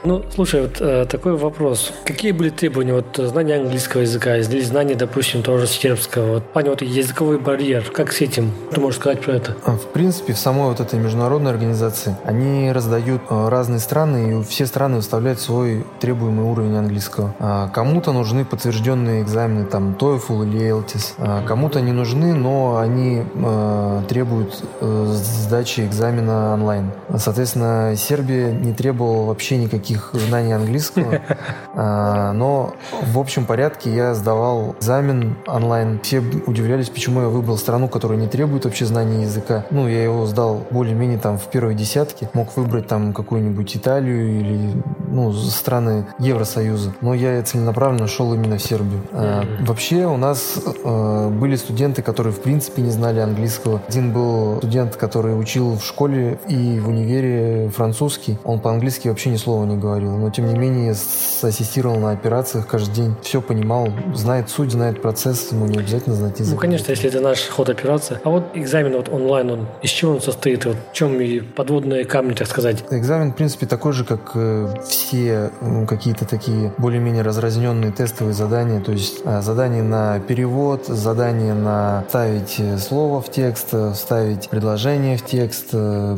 Ну, 0.07 0.23
слушай, 0.35 0.61
вот 0.61 0.83
э, 0.83 1.07
такой 1.07 1.35
вопрос. 1.35 1.91
Какие 2.05 2.33
были 2.33 2.51
требования 2.51 2.93
вот 2.93 3.17
знания 3.17 3.55
английского 3.55 4.03
языка 4.03 4.37
или 4.37 4.61
знания, 4.61 4.95
допустим, 4.95 5.43
того 5.43 5.57
же 5.57 5.67
сербского? 5.67 6.35
Вот, 6.35 6.45
плане 6.53 6.71
вот 6.71 6.83
языковой 6.83 7.39
барьер. 7.39 7.85
Как 7.91 8.13
с 8.13 8.21
этим? 8.21 8.53
Что 8.71 8.83
можешь 8.83 9.01
сказать 9.01 9.23
про 9.23 9.33
это? 9.33 9.57
А, 9.65 9.73
в 9.73 9.87
принципе, 9.93 10.35
в 10.35 10.39
самой 10.39 10.69
вот 10.69 10.81
этой 10.81 10.99
международной 10.99 11.51
организации 11.51 12.15
они 12.25 12.71
раздают 12.71 13.23
э, 13.31 13.49
разные 13.49 13.81
страны, 13.81 14.41
и 14.41 14.45
все 14.45 14.67
страны 14.67 14.97
выставляют 14.97 15.41
свой 15.41 15.87
требуемый 16.01 16.45
уровень 16.45 16.77
английского. 16.77 17.35
А, 17.39 17.69
кому-то 17.69 18.13
нужны 18.13 18.45
подтвержденные 18.45 19.23
экзамены, 19.23 19.65
там, 19.65 19.97
TOEFL 19.99 20.47
или 20.47 20.69
IELTS. 20.69 21.15
А, 21.17 21.43
кому-то 21.47 21.81
не 21.81 21.93
нужны, 21.93 22.35
но 22.35 22.77
они 22.77 23.23
э, 23.35 24.03
требуют 24.07 24.63
э, 24.83 25.07
сдачи 25.15 25.81
экзамена 25.81 26.53
онлайн. 26.53 26.91
Соответственно, 27.17 27.95
Сербия 27.97 28.53
не 28.53 28.75
требовала 28.75 29.29
вообще 29.29 29.57
никаких 29.57 29.94
никаких 29.95 30.11
знаний 30.13 30.53
английского, 30.53 31.21
а, 31.75 32.33
но 32.33 32.75
в 33.03 33.19
общем 33.19 33.47
порядке 33.47 33.95
я 33.95 34.15
сдавал 34.15 34.77
экзамен 34.79 35.37
онлайн. 35.47 36.01
Все 36.03 36.21
удивлялись, 36.47 36.91
почему 36.91 37.23
я 37.23 37.29
выбрал 37.29 37.57
страну, 37.57 37.89
которая 37.89 38.19
не 38.19 38.27
требует 38.27 38.65
вообще 38.65 38.87
знания 38.87 39.23
языка. 39.23 39.65
Ну, 39.71 39.89
я 39.89 40.03
его 40.03 40.27
сдал 40.27 40.67
более-менее 40.71 41.19
там 41.19 41.39
в 41.39 41.45
первой 41.45 41.75
десятке. 41.75 42.29
Мог 42.35 42.57
выбрать 42.57 42.87
там 42.87 43.13
какую-нибудь 43.13 43.77
Италию 43.77 44.41
или 44.41 44.83
ну, 45.09 45.33
страны 45.33 46.07
Евросоюза. 46.19 46.93
Но 47.01 47.15
я 47.15 47.43
целенаправленно 47.43 48.09
шел 48.09 48.35
именно 48.35 48.59
в 48.59 48.63
Сербию. 48.63 49.01
А, 49.13 49.45
вообще 49.61 50.07
у 50.07 50.17
нас 50.17 50.59
а, 50.85 51.29
были 51.31 51.57
студенты, 51.57 52.03
которые 52.03 52.33
в 52.33 52.41
принципе 52.41 52.83
не 52.83 52.91
знали 52.91 53.21
английского. 53.21 53.81
Один 53.89 54.13
был 54.13 54.59
студент, 54.59 54.97
который 54.97 55.39
учил 55.39 55.77
в 55.77 55.85
школе 55.85 56.39
и 56.49 56.79
в 56.81 56.89
универе 56.89 57.71
французский. 57.75 58.39
Он 58.45 58.61
по-английски 58.61 59.09
вообще 59.09 59.31
ни 59.31 59.37
слова 59.37 59.65
не 59.65 59.77
говорил, 59.85 60.17
но 60.17 60.31
тем 60.31 60.47
не 60.47 60.59
менее 60.59 60.93
ассистировал 60.93 61.97
на 61.97 62.11
операциях 62.11 62.67
каждый 62.67 62.95
день, 62.95 63.15
все 63.23 63.41
понимал, 63.41 63.89
знает 64.15 64.49
суть, 64.49 64.73
знает 64.73 65.03
процесс, 65.03 65.53
ему 65.53 65.67
не 65.67 65.79
обязательно 65.79 66.17
знать 66.17 66.41
язык. 66.41 66.55
Ну, 66.55 66.61
конечно, 66.61 66.91
если 66.91 67.09
это 67.09 67.21
наш 67.21 67.49
ход 67.49 67.69
операции. 67.69 68.19
А 68.25 68.31
вот 68.31 68.45
экзамен 68.55 68.93
вот 68.97 69.09
онлайн, 69.09 69.51
он 69.51 69.67
из 69.83 69.91
чего 69.91 70.13
он 70.13 70.21
состоит? 70.21 70.65
Вот 70.65 70.77
в 70.91 70.95
чем 70.95 71.21
и 71.21 71.41
подводные 71.41 72.05
камни, 72.05 72.35
так 72.35 72.49
сказать? 72.49 72.85
Экзамен, 72.91 73.33
в 73.33 73.37
принципе, 73.37 73.67
такой 73.67 73.93
же, 73.93 74.05
как 74.05 74.33
э, 74.35 74.75
все 74.87 75.51
какие-то 75.89 76.25
такие 76.25 76.73
более-менее 76.79 77.23
разразненные 77.23 77.93
тестовые 77.93 78.35
задания, 78.35 78.81
то 78.81 78.93
есть 78.93 79.21
э, 79.25 79.43
задание 79.43 79.83
на 79.83 80.21
перевод, 80.21 80.87
задание 80.87 81.55
на 81.55 82.05
ставить 82.09 82.57
э, 82.59 82.79
слово 82.79 83.21
в 83.21 83.31
текст, 83.31 83.75
вставить 83.95 84.49
предложение 84.49 85.17
в 85.17 85.25
текст, 85.25 85.75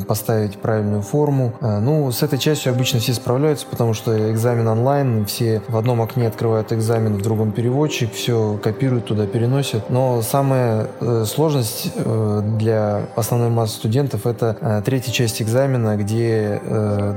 поставить 0.07 0.57
правильную 0.57 1.01
форму. 1.01 1.53
Ну, 1.61 2.11
с 2.11 2.23
этой 2.23 2.39
частью 2.39 2.71
обычно 2.71 2.99
все 2.99 3.13
справляются, 3.13 3.46
получается, 3.47 3.67
потому 3.69 3.93
что 3.93 4.31
экзамен 4.31 4.67
онлайн, 4.67 5.25
все 5.25 5.61
в 5.69 5.77
одном 5.77 6.01
окне 6.01 6.27
открывают 6.27 6.73
экзамен, 6.73 7.15
в 7.15 7.21
другом 7.21 7.51
переводчик, 7.53 8.11
все 8.11 8.59
копируют 8.61 9.05
туда, 9.05 9.25
переносят. 9.25 9.89
Но 9.89 10.21
самая 10.21 10.87
э, 10.99 11.23
сложность 11.25 11.93
э, 11.95 12.41
для 12.57 13.03
основной 13.15 13.49
массы 13.49 13.75
студентов 13.75 14.25
это 14.25 14.57
э, 14.59 14.81
третья 14.83 15.13
часть 15.13 15.41
экзамена, 15.41 15.95
где 15.95 16.61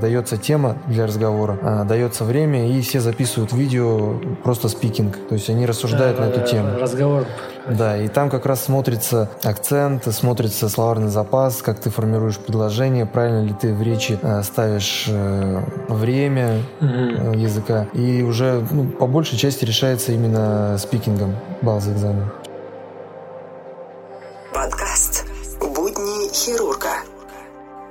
дается 0.01 0.37
тема 0.37 0.77
для 0.87 1.07
разговора, 1.07 1.85
дается 1.89 2.25
время, 2.25 2.69
и 2.71 2.81
все 2.83 3.01
записывают 3.01 3.53
видео 3.53 4.15
просто 4.45 4.69
спикинг. 4.69 5.17
То 5.29 5.35
есть 5.35 5.51
они 5.51 5.67
рассуждают 5.67 6.19
да, 6.19 6.25
на 6.25 6.29
эту 6.29 6.47
тему. 6.47 6.79
Разговор 6.79 7.27
да, 7.69 7.97
и 7.97 8.09
там 8.09 8.31
как 8.31 8.47
раз 8.47 8.65
смотрится 8.65 9.29
акцент, 9.43 10.05
смотрится 10.13 10.69
словарный 10.69 11.09
запас, 11.09 11.63
как 11.63 11.81
ты 11.81 11.91
формируешь 11.91 12.39
предложение, 12.39 13.07
правильно 13.07 13.45
ли 13.47 13.53
ты 13.53 13.75
в 13.75 13.83
речи 13.83 14.19
э, 14.21 14.43
ставишь 14.43 15.07
э, 15.09 15.63
время 15.89 16.63
э, 16.81 17.33
языка. 17.37 17.87
И 17.93 18.23
уже 18.23 18.67
ну, 18.71 18.85
по 18.85 19.07
большей 19.07 19.39
части 19.39 19.65
решается 19.65 20.13
именно 20.13 20.77
спикингом 20.79 21.37
балл 21.63 21.81
за 21.81 21.93
экзамен. 21.93 22.25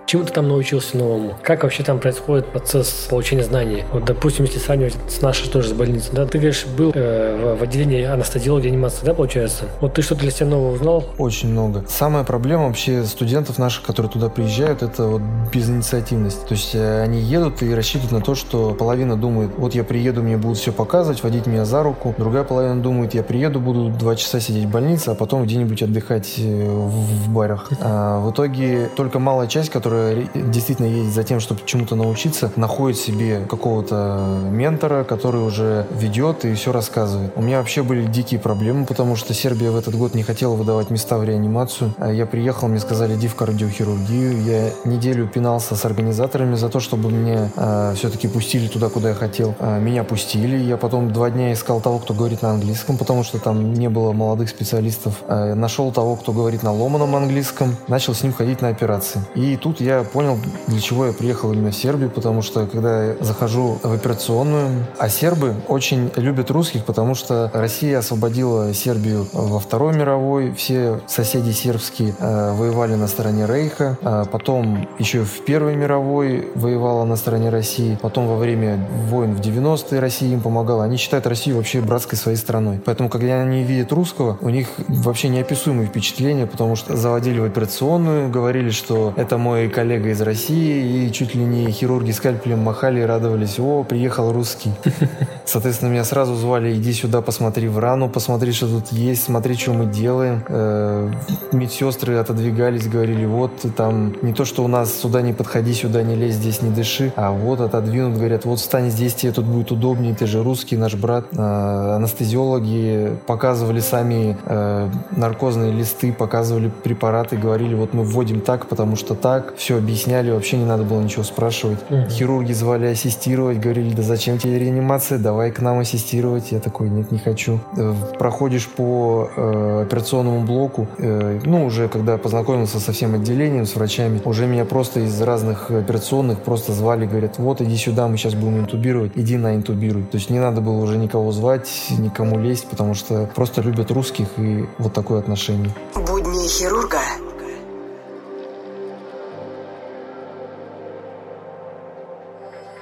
Чему 0.09 0.23
ты 0.23 0.33
там 0.33 0.47
научился 0.47 0.97
новому? 0.97 1.35
Как 1.43 1.61
вообще 1.61 1.83
там 1.83 1.99
происходит 1.99 2.47
процесс 2.47 3.05
получения 3.11 3.43
знаний? 3.43 3.83
Вот, 3.93 4.05
допустим, 4.05 4.45
если 4.45 4.57
сравнивать 4.57 4.95
с 5.07 5.21
нашей 5.21 5.47
тоже 5.49 5.69
с 5.69 5.73
больницей, 5.73 6.09
да, 6.13 6.25
ты, 6.25 6.39
говоришь, 6.39 6.65
был 6.65 6.91
э, 6.95 7.55
в, 7.59 7.61
отделении 7.61 8.03
анестезиологии 8.05 8.69
и 8.69 8.71
анимации, 8.71 9.05
да, 9.05 9.13
получается? 9.13 9.65
Вот 9.81 9.93
ты 9.93 10.01
что-то 10.01 10.21
для 10.21 10.31
себя 10.31 10.47
нового 10.47 10.73
узнал? 10.73 11.05
Очень 11.19 11.49
много. 11.49 11.85
Самая 11.87 12.23
проблема 12.23 12.65
вообще 12.65 13.03
студентов 13.03 13.59
наших, 13.59 13.83
которые 13.83 14.11
туда 14.11 14.29
приезжают, 14.29 14.81
это 14.81 15.03
вот 15.03 15.21
безинициативность. 15.53 16.43
То 16.47 16.55
есть 16.55 16.73
э, 16.73 17.03
они 17.03 17.21
едут 17.21 17.61
и 17.61 17.71
рассчитывают 17.71 18.11
на 18.11 18.21
то, 18.21 18.33
что 18.33 18.71
половина 18.71 19.15
думает, 19.15 19.51
вот 19.57 19.75
я 19.75 19.83
приеду, 19.83 20.23
мне 20.23 20.37
будут 20.37 20.57
все 20.57 20.71
показывать, 20.71 21.21
водить 21.21 21.45
меня 21.45 21.65
за 21.65 21.83
руку. 21.83 22.15
Другая 22.17 22.45
половина 22.45 22.81
думает, 22.81 23.13
я 23.13 23.21
приеду, 23.21 23.59
буду 23.59 23.89
два 23.89 24.15
часа 24.15 24.39
сидеть 24.39 24.65
в 24.65 24.71
больнице, 24.71 25.09
а 25.09 25.13
потом 25.13 25.43
где-нибудь 25.43 25.83
отдыхать 25.83 26.33
э, 26.39 26.41
в, 26.41 26.89
в 26.89 27.29
барах. 27.29 27.69
А 27.81 28.19
в 28.19 28.31
итоге 28.31 28.89
только 28.95 29.19
малая 29.19 29.47
часть, 29.47 29.69
которая 29.69 29.98
действительно 30.33 30.87
едет 30.87 31.13
за 31.13 31.23
тем, 31.23 31.39
чтобы 31.39 31.61
чему-то 31.65 31.95
научиться, 31.95 32.51
находит 32.55 32.97
себе 32.97 33.45
какого-то 33.49 34.39
ментора, 34.49 35.03
который 35.03 35.41
уже 35.41 35.87
ведет 35.91 36.45
и 36.45 36.53
все 36.53 36.71
рассказывает. 36.71 37.31
У 37.35 37.41
меня 37.41 37.59
вообще 37.59 37.83
были 37.83 38.05
дикие 38.05 38.39
проблемы, 38.39 38.85
потому 38.85 39.15
что 39.15 39.33
Сербия 39.33 39.71
в 39.71 39.77
этот 39.77 39.95
год 39.95 40.15
не 40.15 40.23
хотела 40.23 40.53
выдавать 40.55 40.89
места 40.89 41.17
в 41.17 41.23
реанимацию. 41.23 41.93
А 41.97 42.11
я 42.11 42.25
приехал, 42.25 42.67
мне 42.67 42.79
сказали, 42.79 43.15
иди 43.15 43.27
в 43.27 43.35
кардиохирургию. 43.35 44.43
Я 44.43 44.71
неделю 44.85 45.27
пинался 45.27 45.75
с 45.75 45.85
организаторами 45.85 46.55
за 46.55 46.69
то, 46.69 46.79
чтобы 46.79 47.11
меня 47.11 47.49
э, 47.55 47.93
все-таки 47.95 48.27
пустили 48.27 48.67
туда, 48.67 48.89
куда 48.89 49.09
я 49.09 49.15
хотел. 49.15 49.55
Э, 49.59 49.79
меня 49.79 50.03
пустили. 50.03 50.57
Я 50.57 50.77
потом 50.77 51.11
два 51.11 51.29
дня 51.29 51.53
искал 51.53 51.81
того, 51.81 51.99
кто 51.99 52.13
говорит 52.13 52.41
на 52.41 52.51
английском, 52.51 52.97
потому 52.97 53.23
что 53.23 53.39
там 53.39 53.73
не 53.73 53.89
было 53.89 54.11
молодых 54.11 54.49
специалистов. 54.49 55.15
Э, 55.27 55.53
нашел 55.53 55.91
того, 55.91 56.15
кто 56.15 56.33
говорит 56.33 56.63
на 56.63 56.73
ломаном 56.73 57.15
английском. 57.15 57.75
Начал 57.87 58.13
с 58.13 58.23
ним 58.23 58.33
ходить 58.33 58.61
на 58.61 58.69
операции. 58.69 59.21
И 59.35 59.57
тут 59.57 59.81
я 59.81 59.88
я 59.89 60.03
понял, 60.03 60.37
для 60.67 60.79
чего 60.79 61.07
я 61.07 61.13
приехал 61.13 61.51
именно 61.51 61.71
в 61.71 61.75
Сербию, 61.75 62.11
потому 62.11 62.41
что 62.41 62.67
когда 62.67 63.05
я 63.05 63.15
захожу 63.21 63.79
в 63.81 63.91
операционную, 63.91 64.85
а 64.97 65.09
сербы 65.09 65.55
очень 65.67 66.11
любят 66.15 66.51
русских, 66.51 66.85
потому 66.85 67.15
что 67.15 67.49
Россия 67.53 67.97
освободила 67.97 68.73
Сербию 68.73 69.27
во 69.33 69.59
Второй 69.59 69.95
мировой, 69.95 70.53
все 70.53 71.01
соседи 71.07 71.51
сербские 71.51 72.13
э, 72.19 72.53
воевали 72.53 72.93
на 72.93 73.07
стороне 73.07 73.47
Рейха, 73.47 73.97
а 74.03 74.25
потом 74.25 74.87
еще 74.99 75.23
в 75.23 75.43
Первой 75.45 75.75
мировой 75.75 76.47
воевала 76.53 77.03
на 77.05 77.15
стороне 77.15 77.49
России, 77.49 77.97
потом 77.99 78.27
во 78.27 78.37
время 78.37 78.87
войн 79.07 79.33
в 79.35 79.39
90-е 79.39 79.99
Россия 79.99 80.33
им 80.33 80.41
помогала. 80.41 80.83
Они 80.83 80.97
считают 80.97 81.25
Россию 81.25 81.57
вообще 81.57 81.81
братской 81.81 82.17
своей 82.17 82.37
страной. 82.37 82.79
Поэтому, 82.85 83.09
когда 83.09 83.41
они 83.41 83.63
видят 83.63 83.91
русского, 83.91 84.37
у 84.41 84.49
них 84.49 84.67
вообще 84.87 85.29
неописуемые 85.29 85.87
впечатления, 85.87 86.45
потому 86.45 86.75
что 86.75 86.95
заводили 86.95 87.39
в 87.39 87.45
операционную, 87.45 88.29
говорили, 88.29 88.69
что 88.69 89.13
это 89.15 89.37
мой 89.37 89.69
коллега 89.79 90.09
из 90.09 90.19
России, 90.21 91.07
и 91.07 91.11
чуть 91.13 91.35
ли 91.35 91.41
не 91.41 91.71
хирурги 91.71 92.11
скальпелем 92.11 92.59
махали 92.59 92.99
и 92.99 93.03
радовались, 93.03 93.59
о, 93.59 93.85
приехал 93.85 94.33
русский. 94.33 94.71
Соответственно, 95.45 95.89
меня 95.89 96.03
сразу 96.03 96.35
звали, 96.35 96.73
иди 96.73 96.91
сюда, 96.91 97.21
посмотри 97.21 97.69
в 97.69 97.79
рану, 97.79 98.09
посмотри, 98.09 98.51
что 98.51 98.67
тут 98.67 98.91
есть, 98.91 99.23
смотри, 99.23 99.55
что 99.55 99.71
мы 99.71 99.85
делаем. 99.85 100.43
Э, 100.49 101.09
медсестры 101.53 102.15
отодвигались, 102.15 102.89
говорили, 102.89 103.25
вот 103.25 103.51
там 103.77 104.17
не 104.21 104.33
то, 104.33 104.43
что 104.43 104.65
у 104.65 104.67
нас 104.67 104.93
сюда 104.93 105.21
не 105.21 105.31
подходи, 105.31 105.73
сюда 105.73 106.03
не 106.03 106.15
лезь, 106.15 106.35
здесь 106.35 106.61
не 106.61 106.71
дыши, 106.71 107.13
а 107.15 107.31
вот 107.31 107.61
отодвинут, 107.61 108.17
говорят, 108.17 108.43
вот 108.43 108.59
встань 108.59 108.89
здесь, 108.89 109.15
тебе 109.15 109.31
тут 109.31 109.45
будет 109.45 109.71
удобнее, 109.71 110.13
ты 110.13 110.27
же 110.27 110.43
русский, 110.43 110.75
наш 110.75 110.95
брат. 110.95 111.27
Э, 111.31 111.95
анестезиологи 111.95 113.17
показывали 113.27 113.79
сами 113.79 114.37
э, 114.45 114.89
наркозные 115.11 115.71
листы, 115.71 116.11
показывали 116.11 116.69
препараты, 116.83 117.37
говорили, 117.37 117.75
вот 117.75 117.93
мы 117.93 118.03
вводим 118.03 118.41
так, 118.41 118.65
потому 118.65 118.97
что 118.97 119.15
так. 119.15 119.55
Все 119.55 119.68
объясняли, 119.77 120.31
вообще 120.31 120.57
не 120.57 120.65
надо 120.65 120.83
было 120.83 121.01
ничего 121.01 121.23
спрашивать. 121.23 121.79
Mm-hmm. 121.89 122.09
Хирурги 122.09 122.53
звали 122.53 122.87
ассистировать, 122.87 123.59
говорили, 123.59 123.93
да 123.93 124.03
зачем 124.03 124.37
тебе 124.37 124.59
реанимация, 124.59 125.17
давай 125.17 125.51
к 125.51 125.59
нам 125.61 125.79
ассистировать. 125.79 126.51
Я 126.51 126.59
такой, 126.59 126.89
нет, 126.89 127.11
не 127.11 127.19
хочу. 127.19 127.59
Э, 127.77 127.93
проходишь 128.17 128.67
по 128.67 129.29
э, 129.35 129.83
операционному 129.85 130.45
блоку, 130.45 130.87
э, 130.97 131.39
ну, 131.43 131.65
уже 131.65 131.87
когда 131.87 132.17
познакомился 132.17 132.79
со 132.79 132.91
всем 132.91 133.15
отделением, 133.15 133.65
с 133.65 133.75
врачами, 133.75 134.21
уже 134.25 134.47
меня 134.47 134.65
просто 134.65 135.01
из 135.01 135.21
разных 135.21 135.71
операционных 135.71 136.39
просто 136.39 136.73
звали, 136.73 137.05
говорят, 137.05 137.37
вот 137.37 137.61
иди 137.61 137.77
сюда, 137.77 138.07
мы 138.07 138.17
сейчас 138.17 138.33
будем 138.33 138.59
интубировать, 138.59 139.11
иди 139.15 139.37
на 139.37 139.55
интубируй. 139.55 140.03
То 140.03 140.17
есть 140.17 140.29
не 140.29 140.39
надо 140.39 140.61
было 140.61 140.77
уже 140.81 140.97
никого 140.97 141.31
звать, 141.31 141.69
никому 141.97 142.39
лезть, 142.39 142.67
потому 142.67 142.93
что 142.93 143.29
просто 143.35 143.61
любят 143.61 143.91
русских 143.91 144.27
и 144.37 144.65
вот 144.77 144.93
такое 144.93 145.19
отношение. 145.19 145.73
Будни 145.95 146.47
хирурга 146.47 146.99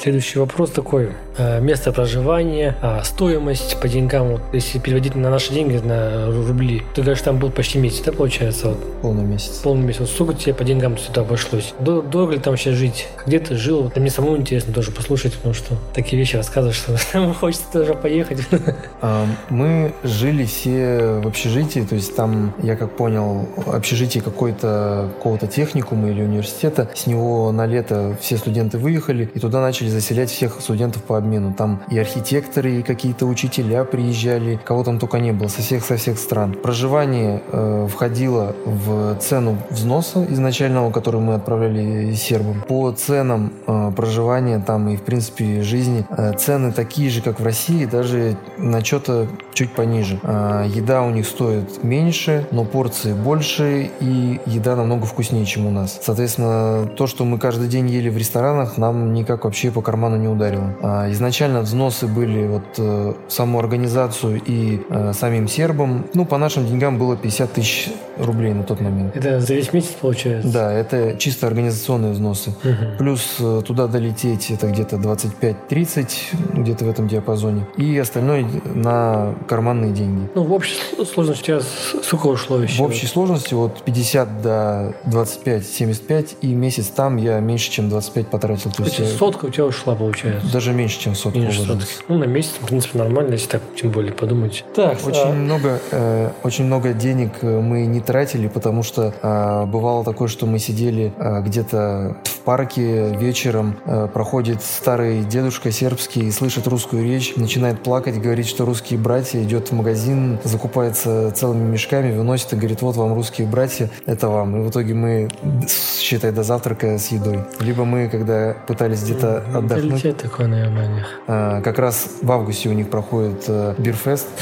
Следующий 0.08 0.40
вопрос 0.40 0.72
такой. 0.72 1.10
Э, 1.38 1.60
место 1.60 1.92
проживания, 1.92 2.76
а, 2.82 3.04
стоимость 3.04 3.80
по 3.80 3.88
деньгам. 3.88 4.30
Вот 4.30 4.42
если 4.54 4.80
переводить 4.80 5.16
на 5.16 5.30
наши 5.30 5.54
деньги, 5.54 5.78
на 5.78 6.32
рубли, 6.32 6.82
ты 6.96 7.02
говоришь, 7.02 7.22
там 7.22 7.38
был 7.38 7.52
почти 7.52 7.78
месяц, 7.78 8.02
да, 8.06 8.12
получается? 8.12 8.70
Вот. 8.70 9.02
Полный 9.02 9.24
месяц. 9.24 9.58
Полный 9.58 9.86
месяц. 9.86 10.00
Вот 10.00 10.10
сколько 10.10 10.34
тебе 10.34 10.54
по 10.56 10.64
деньгам 10.64 10.98
сюда 10.98 11.22
обошлось? 11.22 11.74
Дорого 11.80 12.32
ли 12.32 12.40
там 12.40 12.58
сейчас 12.58 12.76
жить? 12.76 13.08
Где 13.26 13.40
ты 13.40 13.56
жил? 13.56 13.84
Вот, 13.84 13.98
мне 13.98 14.10
самому 14.10 14.38
интересно 14.38 14.74
тоже 14.74 14.92
послушать, 14.92 15.36
потому 15.36 15.54
что 15.54 15.76
такие 15.94 16.18
вещи 16.18 16.38
рассказываешь, 16.38 16.78
что 16.78 17.34
хочется 17.40 17.66
тоже 17.72 17.94
поехать. 17.94 18.40
А, 19.00 19.28
мы 19.50 19.94
жили 20.04 20.46
все 20.46 21.20
в 21.24 21.28
общежитии, 21.28 21.82
то 21.82 21.94
есть 21.94 22.16
там, 22.16 22.54
я 22.64 22.76
как 22.76 22.96
понял, 22.96 23.48
общежитие 23.68 24.24
какой-то 24.24 25.12
какого-то 25.18 25.46
техникума 25.46 26.10
или 26.10 26.24
университета. 26.24 26.90
С 26.96 27.06
него 27.06 27.52
на 27.52 27.68
лето 27.68 28.18
все 28.20 28.38
студенты 28.38 28.80
выехали, 28.80 29.30
и 29.34 29.40
туда 29.40 29.62
начали 29.62 29.90
заселять 29.98 30.30
всех 30.30 30.62
студентов 30.62 31.04
по 31.04 31.18
обмену. 31.18 31.54
Там 31.54 31.82
и 31.90 31.98
архитекторы, 31.98 32.80
и 32.80 32.84
какие-то 32.84 33.26
учителя 33.26 33.84
приезжали, 33.84 34.60
кого 34.64 34.84
там 34.84 35.00
только 35.00 35.20
не 35.20 35.32
было, 35.32 35.48
со 35.48 35.62
всех, 35.62 35.84
со 35.84 35.98
всех 35.98 36.20
стран. 36.20 36.54
Проживание 36.54 37.42
э, 37.52 37.88
входило 37.92 38.56
в 38.66 39.16
цену 39.16 39.58
взноса 39.70 40.26
изначального, 40.30 40.92
который 40.92 41.20
мы 41.20 41.34
отправляли 41.34 42.14
сербам. 42.14 42.64
По 42.68 42.92
ценам 42.92 43.54
э, 43.66 43.92
проживания 43.96 44.60
там 44.60 44.88
и, 44.90 44.96
в 44.96 45.02
принципе, 45.02 45.62
жизни 45.62 46.06
э, 46.10 46.34
цены 46.38 46.72
такие 46.72 47.10
же, 47.10 47.22
как 47.22 47.40
в 47.40 47.44
России, 47.44 47.86
даже 47.86 48.38
на 48.58 48.84
что-то 48.84 49.28
чуть 49.54 49.72
пониже. 49.72 50.20
Э, 50.22 50.66
еда 50.68 51.02
у 51.02 51.10
них 51.10 51.26
стоит 51.26 51.84
меньше, 51.84 52.48
но 52.52 52.64
порции 52.66 53.14
больше, 53.14 53.90
и 54.00 54.40
еда 54.46 54.76
намного 54.76 55.06
вкуснее, 55.06 55.46
чем 55.46 55.66
у 55.66 55.72
нас. 55.72 56.00
Соответственно, 56.02 56.88
то, 56.96 57.08
что 57.08 57.26
мы 57.26 57.40
каждый 57.40 57.68
день 57.68 57.90
ели 57.90 58.10
в 58.10 58.18
ресторанах, 58.18 58.78
нам 58.78 59.14
никак 59.14 59.46
вообще 59.46 59.72
по 59.78 59.84
карману 59.84 60.18
не 60.18 60.28
ударило. 60.28 60.74
А, 60.82 61.12
изначально 61.12 61.62
взносы 61.62 62.08
были 62.08 62.48
вот 62.48 62.64
э, 62.80 63.14
саму 63.28 63.60
организацию 63.60 64.42
и 64.44 64.82
э, 64.90 65.14
самим 65.14 65.48
сербам. 65.48 66.08
Ну, 66.16 66.26
по 66.26 66.40
нашим 66.40 66.66
деньгам 66.66 66.98
было 66.98 67.16
50 67.16 67.54
тысяч 67.54 67.90
рублей 68.18 68.54
на 68.54 68.64
тот 68.64 68.82
момент. 68.82 69.16
Это 69.16 69.40
за 69.40 69.54
весь 69.54 69.72
месяц 69.74 69.92
получается? 70.02 70.52
Да, 70.52 70.74
это 70.74 71.16
чисто 71.20 71.46
организационные 71.46 72.14
взносы. 72.14 72.50
Угу. 72.50 72.98
Плюс 72.98 73.36
э, 73.40 73.62
туда 73.68 73.86
долететь 73.86 74.50
это 74.50 74.66
где-то 74.68 74.96
25-30, 74.96 76.08
где-то 76.54 76.86
в 76.86 76.90
этом 76.90 77.08
диапазоне. 77.08 77.68
И 77.78 77.96
остальное 78.00 78.48
на 78.74 79.36
карманные 79.48 79.92
деньги. 79.92 80.28
Ну, 80.34 80.42
в 80.42 80.54
общей 80.54 80.74
сложности 81.06 81.52
у 81.52 81.60
тебя 81.60 82.02
сколько 82.02 82.26
ушло 82.26 82.64
еще? 82.64 82.82
В 82.82 82.86
общей 82.86 83.06
сложности 83.06 83.54
от 83.54 83.84
50 83.84 84.42
до 84.42 84.96
25-75, 85.06 86.38
и 86.42 86.48
месяц 86.48 86.88
там 86.88 87.18
я 87.18 87.40
меньше, 87.40 87.70
чем 87.70 87.90
25 87.90 88.28
потратил. 88.28 88.72
То 88.72 88.84
есть 88.84 89.18
сотка 89.18 89.46
у 89.46 89.50
тебя 89.50 89.66
ушла, 89.68 89.96
получается. 89.96 90.52
Даже 90.52 90.74
меньше, 90.74 91.00
чем 91.00 91.16
сотку. 91.16 91.40
Меньше 91.40 91.64
сотки. 91.64 91.88
Ну, 92.08 92.18
на 92.18 92.26
месяц, 92.26 92.54
в 92.60 92.66
принципе, 92.66 92.98
нормально, 92.98 93.34
если 93.34 93.48
так, 93.48 93.62
тем 93.80 93.92
более, 93.92 94.14
подумать. 94.14 94.64
Так, 94.76 94.98
очень 95.06 95.22
а... 95.22 95.32
много, 95.32 95.80
э, 95.92 96.32
очень 96.44 96.66
много 96.66 96.94
денег 96.94 97.34
э, 97.42 97.60
мы 97.60 97.86
не 97.86 98.02
тратили, 98.02 98.48
потому 98.48 98.84
что 98.84 99.14
э, 99.22 99.66
бывало 99.66 100.04
такое, 100.04 100.28
что 100.28 100.46
мы 100.46 100.60
сидели 100.60 101.14
э, 101.18 101.42
где-то 101.42 102.18
в 102.24 102.40
парке 102.42 103.16
вечером, 103.16 103.78
э, 103.86 104.08
проходит 104.14 104.62
старый 104.64 105.24
дедушка 105.24 105.72
сербский 105.72 106.28
и 106.28 106.32
слышит 106.32 106.68
русскую 106.68 107.04
речь, 107.04 107.36
начинает 107.36 107.84
плакать, 107.84 108.20
говорит, 108.20 108.48
что 108.48 108.66
русские 108.66 109.00
братья, 109.00 109.42
идет 109.44 109.70
в 109.70 109.74
магазин, 109.74 110.40
закупается 110.44 111.32
целыми 111.32 111.70
мешками, 111.70 112.16
выносит 112.16 112.54
и 112.54 112.56
говорит, 112.56 112.82
вот 112.82 112.96
вам 112.96 113.14
русские 113.14 113.48
братья, 113.48 113.90
это 114.06 114.30
вам. 114.30 114.58
И 114.58 114.66
в 114.66 114.70
итоге 114.70 114.94
мы, 114.94 115.30
считай, 115.68 116.32
до 116.32 116.44
завтрака 116.44 116.98
с 116.98 117.08
едой. 117.10 117.40
Либо 117.60 117.86
мы, 117.86 118.08
когда 118.10 118.56
пытались 118.68 119.04
где-то 119.04 119.44
отдохнуть. 119.58 120.18
такой, 120.18 120.48
наверное, 120.48 120.90
у 120.90 120.94
них. 120.94 121.06
А, 121.28 121.62
как 121.62 121.80
раз 121.80 122.18
в 122.22 122.32
августе 122.32 122.70
у 122.70 122.74
них 122.74 122.90
проходит 122.90 123.46
а, 123.48 123.76
Бирфест. 123.78 124.28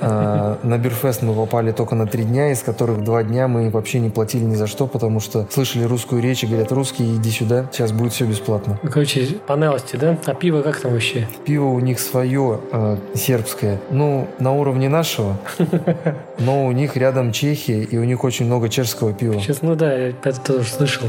А, 0.00 0.58
на 0.62 0.78
Бирфест 0.78 1.22
мы 1.22 1.34
попали 1.34 1.72
только 1.72 1.94
на 1.94 2.06
три 2.06 2.22
дня, 2.22 2.52
из 2.52 2.62
которых 2.62 3.02
два 3.02 3.24
дня 3.24 3.48
мы 3.48 3.68
вообще 3.68 3.98
не 3.98 4.10
платили 4.10 4.44
ни 4.44 4.54
за 4.54 4.66
что, 4.66 4.86
потому 4.86 5.18
что 5.18 5.46
слышали 5.50 5.84
русскую 5.84 6.22
речь 6.22 6.44
и 6.44 6.46
говорят, 6.46 6.70
русские, 6.70 7.16
иди 7.16 7.30
сюда, 7.30 7.68
сейчас 7.72 7.92
будет 7.92 8.12
все 8.12 8.24
бесплатно. 8.24 8.78
Ну, 8.82 8.90
короче, 8.90 9.26
по 9.46 9.56
да? 9.56 10.18
А 10.26 10.34
пиво 10.34 10.62
как 10.62 10.80
там 10.80 10.92
вообще? 10.92 11.26
Пиво 11.44 11.66
у 11.66 11.80
них 11.80 11.98
свое, 11.98 12.60
э, 12.70 12.96
сербское. 13.14 13.80
Ну, 13.90 14.28
на 14.38 14.52
уровне 14.52 14.88
нашего, 14.88 15.36
но 16.38 16.66
у 16.66 16.72
них 16.72 16.96
рядом 16.96 17.32
Чехия, 17.32 17.82
и 17.82 17.96
у 17.98 18.04
них 18.04 18.22
очень 18.24 18.46
много 18.46 18.68
чешского 18.68 19.12
пива. 19.12 19.40
Сейчас, 19.40 19.62
ну 19.62 19.74
да, 19.74 19.92
я 19.92 20.08
это 20.08 20.40
тоже 20.40 20.68
слышал. 20.68 21.08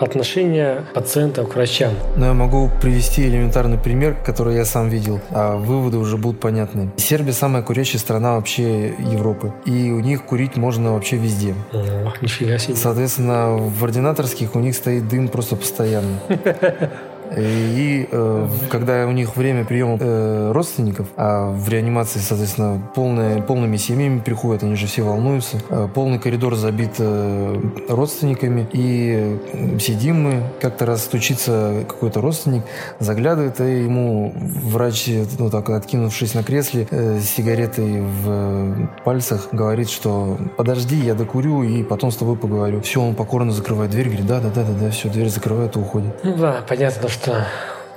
Отношение 0.00 0.84
пациентов 0.94 1.50
к 1.50 1.54
врачам. 1.54 1.92
Но 2.16 2.26
я 2.26 2.32
могу 2.32 2.70
привести 2.80 3.22
элементарный 3.26 3.78
пример, 3.78 4.16
который 4.24 4.56
я 4.56 4.64
сам 4.64 4.88
видел, 4.88 5.20
а 5.30 5.56
выводы 5.56 5.98
уже 5.98 6.16
будут 6.16 6.40
понятны. 6.40 6.90
Сербия 6.96 7.32
самая 7.32 7.62
курящая 7.62 8.00
страна 8.00 8.36
вообще 8.36 8.94
Европы. 8.98 9.52
И 9.66 9.90
у 9.90 10.00
них 10.00 10.24
курить 10.24 10.56
можно 10.56 10.94
вообще 10.94 11.16
везде. 11.16 11.54
О, 11.72 12.12
нифига 12.22 12.58
себе. 12.58 12.76
Соответственно, 12.76 13.56
в 13.56 13.84
ординаторских 13.84 14.54
у 14.54 14.60
них 14.60 14.74
стоит 14.74 15.06
дым 15.08 15.28
просто 15.28 15.56
постоянно. 15.56 16.18
И 17.36 18.08
э, 18.10 18.48
когда 18.70 19.06
у 19.06 19.12
них 19.12 19.36
время 19.36 19.64
приема 19.64 19.98
э, 20.00 20.52
родственников, 20.52 21.08
а 21.16 21.50
в 21.50 21.68
реанимации, 21.68 22.18
соответственно, 22.18 22.82
полное, 22.94 23.40
полными 23.42 23.76
семьями 23.76 24.20
приходят, 24.20 24.62
они 24.62 24.76
же 24.76 24.86
все 24.86 25.02
волнуются. 25.02 25.58
Э, 25.68 25.88
полный 25.92 26.18
коридор 26.18 26.54
забит 26.56 26.92
э, 26.98 27.60
родственниками. 27.88 28.68
И 28.72 29.78
сидим 29.80 30.22
мы, 30.22 30.42
как-то 30.60 30.86
раз 30.86 31.04
стучится 31.04 31.84
какой-то 31.88 32.20
родственник, 32.20 32.62
заглядывает, 32.98 33.60
и 33.60 33.84
ему 33.84 34.32
врач, 34.34 35.08
ну 35.38 35.50
так, 35.50 35.70
откинувшись 35.70 36.34
на 36.34 36.42
кресле, 36.42 36.88
э, 36.90 37.18
с 37.20 37.28
сигаретой 37.28 38.00
в 38.00 38.90
пальцах, 39.04 39.48
говорит, 39.52 39.88
что 39.90 40.38
подожди, 40.56 40.96
я 40.96 41.14
докурю, 41.14 41.62
и 41.62 41.82
потом 41.82 42.10
с 42.10 42.16
тобой 42.16 42.36
поговорю. 42.36 42.80
Все, 42.80 43.00
он 43.00 43.14
покорно 43.14 43.52
закрывает 43.52 43.90
дверь, 43.90 44.06
говорит, 44.06 44.26
да, 44.26 44.40
да, 44.40 44.50
да, 44.50 44.64
да, 44.64 44.72
да, 44.72 44.90
все, 44.90 45.08
дверь 45.08 45.28
закрывает 45.28 45.76
и 45.76 45.78
уходит. 45.78 46.24
Ну 46.24 46.36
да, 46.36 46.64
понятно, 46.68 47.08
что 47.08 47.19
что 47.20 47.46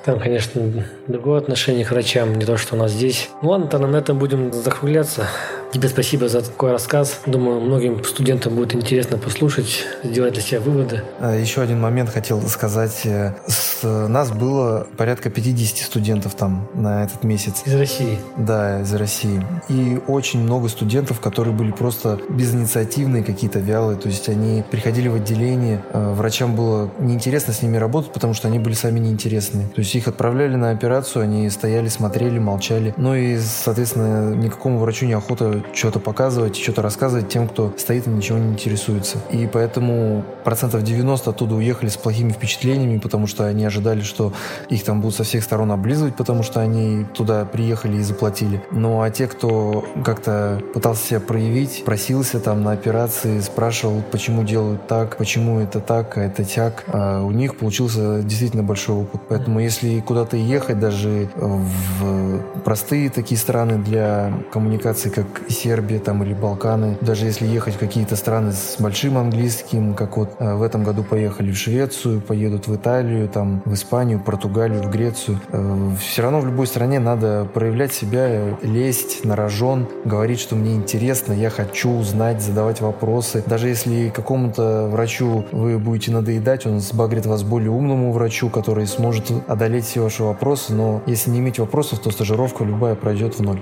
там, 0.03 0.19
конечно, 0.19 0.85
другое 1.07 1.39
отношение 1.39 1.85
к 1.85 1.91
врачам, 1.91 2.35
не 2.35 2.45
то, 2.45 2.57
что 2.57 2.75
у 2.75 2.79
нас 2.79 2.91
здесь. 2.91 3.29
Ну 3.41 3.49
ладно, 3.49 3.67
тогда 3.67 3.87
на 3.87 3.97
этом 3.97 4.19
будем 4.19 4.51
закругляться. 4.51 5.27
Тебе 5.73 5.89
спасибо 5.89 6.29
за 6.29 6.43
такой 6.43 6.71
рассказ. 6.71 7.21
Думаю, 7.25 7.59
многим 7.59 8.03
студентам 8.03 8.53
будет 8.55 8.75
интересно 8.75 9.17
послушать, 9.17 9.85
сделать 10.03 10.33
для 10.33 10.43
себя 10.43 10.59
выводы. 10.59 11.01
А, 11.19 11.35
еще 11.35 11.63
один 11.63 11.81
момент 11.81 12.11
хотел 12.11 12.39
сказать. 12.47 13.01
Э, 13.05 13.33
с 13.47 13.81
нас 13.81 14.29
было 14.29 14.85
порядка 14.97 15.31
50 15.31 15.79
студентов 15.79 16.35
там 16.35 16.69
на 16.75 17.03
этот 17.03 17.23
месяц. 17.23 17.63
Из 17.65 17.73
России? 17.73 18.19
Да, 18.37 18.81
из 18.81 18.93
России. 18.93 19.43
И 19.67 19.99
очень 20.05 20.41
много 20.41 20.69
студентов, 20.69 21.19
которые 21.19 21.55
были 21.55 21.71
просто 21.71 22.19
безинициативные, 22.29 23.23
какие-то 23.23 23.57
вялые. 23.57 23.97
То 23.97 24.09
есть 24.09 24.29
они 24.29 24.63
приходили 24.69 25.07
в 25.07 25.15
отделение, 25.15 25.83
э, 25.91 26.13
врачам 26.13 26.55
было 26.55 26.91
неинтересно 26.99 27.51
с 27.51 27.63
ними 27.63 27.77
работать, 27.77 28.13
потому 28.13 28.35
что 28.35 28.47
они 28.47 28.59
были 28.59 28.75
сами 28.75 28.99
неинтересные. 28.99 29.67
То 29.69 29.79
есть 29.79 29.95
их 29.95 30.07
отправляли 30.07 30.55
на 30.55 30.69
операцию, 30.69 31.23
они 31.23 31.49
стояли, 31.49 31.87
смотрели, 31.87 32.37
молчали. 32.37 32.93
Ну 32.95 33.15
и, 33.15 33.39
соответственно, 33.39 34.35
никакому 34.35 34.77
врачу 34.77 35.07
неохота 35.07 35.62
что-то 35.73 35.99
показывать, 35.99 36.55
что-то 36.55 36.81
рассказывать 36.81 37.29
тем, 37.29 37.47
кто 37.47 37.73
стоит 37.77 38.07
и 38.07 38.09
ничего 38.09 38.37
не 38.37 38.53
интересуется. 38.53 39.17
И 39.31 39.47
поэтому 39.51 40.23
процентов 40.43 40.83
90 40.83 41.29
оттуда 41.29 41.55
уехали 41.55 41.89
с 41.89 41.97
плохими 41.97 42.31
впечатлениями, 42.31 42.97
потому 42.97 43.27
что 43.27 43.45
они 43.45 43.65
ожидали, 43.65 44.01
что 44.01 44.33
их 44.69 44.83
там 44.83 45.01
будут 45.01 45.15
со 45.15 45.23
всех 45.23 45.43
сторон 45.43 45.71
облизывать, 45.71 46.15
потому 46.15 46.43
что 46.43 46.61
они 46.61 47.05
туда 47.13 47.45
приехали 47.45 47.97
и 47.97 48.01
заплатили. 48.01 48.63
Ну 48.71 49.01
а 49.01 49.09
те, 49.09 49.27
кто 49.27 49.85
как-то 50.03 50.61
пытался 50.73 51.07
себя 51.07 51.19
проявить, 51.19 51.83
просился 51.85 52.39
там 52.39 52.63
на 52.63 52.71
операции, 52.71 53.39
спрашивал, 53.39 54.03
почему 54.11 54.43
делают 54.43 54.87
так, 54.87 55.17
почему 55.17 55.59
это 55.59 55.79
так, 55.79 56.17
а 56.17 56.21
это 56.21 56.43
тяг, 56.43 56.83
а 56.87 57.21
у 57.23 57.31
них 57.31 57.57
получился 57.57 58.21
действительно 58.21 58.63
большой 58.63 58.97
опыт. 58.97 59.21
Поэтому 59.29 59.59
если 59.59 59.99
куда-то 59.99 60.37
ехать, 60.37 60.79
даже 60.79 61.29
в 61.35 62.41
простые 62.63 63.09
такие 63.09 63.39
страны 63.39 63.77
для 63.77 64.33
коммуникации, 64.51 65.09
как 65.09 65.25
Сербия 65.53 65.99
там 65.99 66.23
или 66.23 66.33
Балканы. 66.33 66.97
Даже 67.01 67.25
если 67.25 67.47
ехать 67.47 67.75
в 67.75 67.79
какие-то 67.79 68.15
страны 68.15 68.51
с 68.51 68.75
большим 68.79 69.17
английским, 69.17 69.93
как 69.93 70.17
вот 70.17 70.35
э, 70.39 70.55
в 70.55 70.61
этом 70.61 70.83
году 70.83 71.03
поехали 71.03 71.51
в 71.51 71.57
Швецию, 71.57 72.21
поедут 72.21 72.67
в 72.67 72.75
Италию, 72.75 73.29
там 73.29 73.61
в 73.65 73.73
Испанию, 73.73 74.19
Португалию, 74.19 74.83
в 74.83 74.89
Грецию. 74.89 75.39
Э, 75.51 75.91
все 75.99 76.21
равно 76.21 76.41
в 76.41 76.45
любой 76.45 76.67
стране 76.67 76.99
надо 76.99 77.47
проявлять 77.53 77.93
себя, 77.93 78.57
лезть 78.61 79.23
на 79.23 79.35
рожон, 79.35 79.87
говорить, 80.05 80.39
что 80.39 80.55
мне 80.55 80.73
интересно, 80.75 81.33
я 81.33 81.49
хочу 81.49 81.89
узнать, 81.91 82.41
задавать 82.41 82.81
вопросы. 82.81 83.43
Даже 83.45 83.69
если 83.69 84.09
какому-то 84.09 84.87
врачу 84.91 85.45
вы 85.51 85.79
будете 85.79 86.11
надоедать, 86.11 86.65
он 86.65 86.79
сбагрит 86.79 87.25
вас 87.25 87.43
более 87.43 87.71
умному 87.71 88.11
врачу, 88.11 88.49
который 88.49 88.87
сможет 88.87 89.31
одолеть 89.47 89.85
все 89.85 90.01
ваши 90.01 90.23
вопросы, 90.23 90.73
но 90.73 91.01
если 91.05 91.29
не 91.29 91.39
иметь 91.39 91.59
вопросов, 91.59 91.99
то 91.99 92.11
стажировка 92.11 92.63
любая 92.63 92.95
пройдет 92.95 93.37
в 93.37 93.41
ноль. 93.41 93.61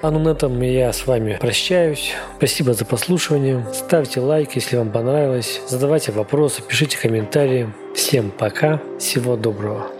А 0.00 0.10
ну 0.10 0.20
на 0.20 0.30
этом 0.30 0.60
я 0.62 0.92
с 0.92 1.06
вами 1.06 1.38
прощаюсь. 1.40 2.12
Спасибо 2.36 2.72
за 2.72 2.84
прослушивание. 2.84 3.66
Ставьте 3.72 4.20
лайк, 4.20 4.52
если 4.54 4.76
вам 4.76 4.92
понравилось. 4.92 5.60
Задавайте 5.66 6.12
вопросы, 6.12 6.62
пишите 6.62 6.98
комментарии. 6.98 7.72
Всем 7.94 8.30
пока. 8.30 8.80
Всего 8.98 9.36
доброго. 9.36 9.97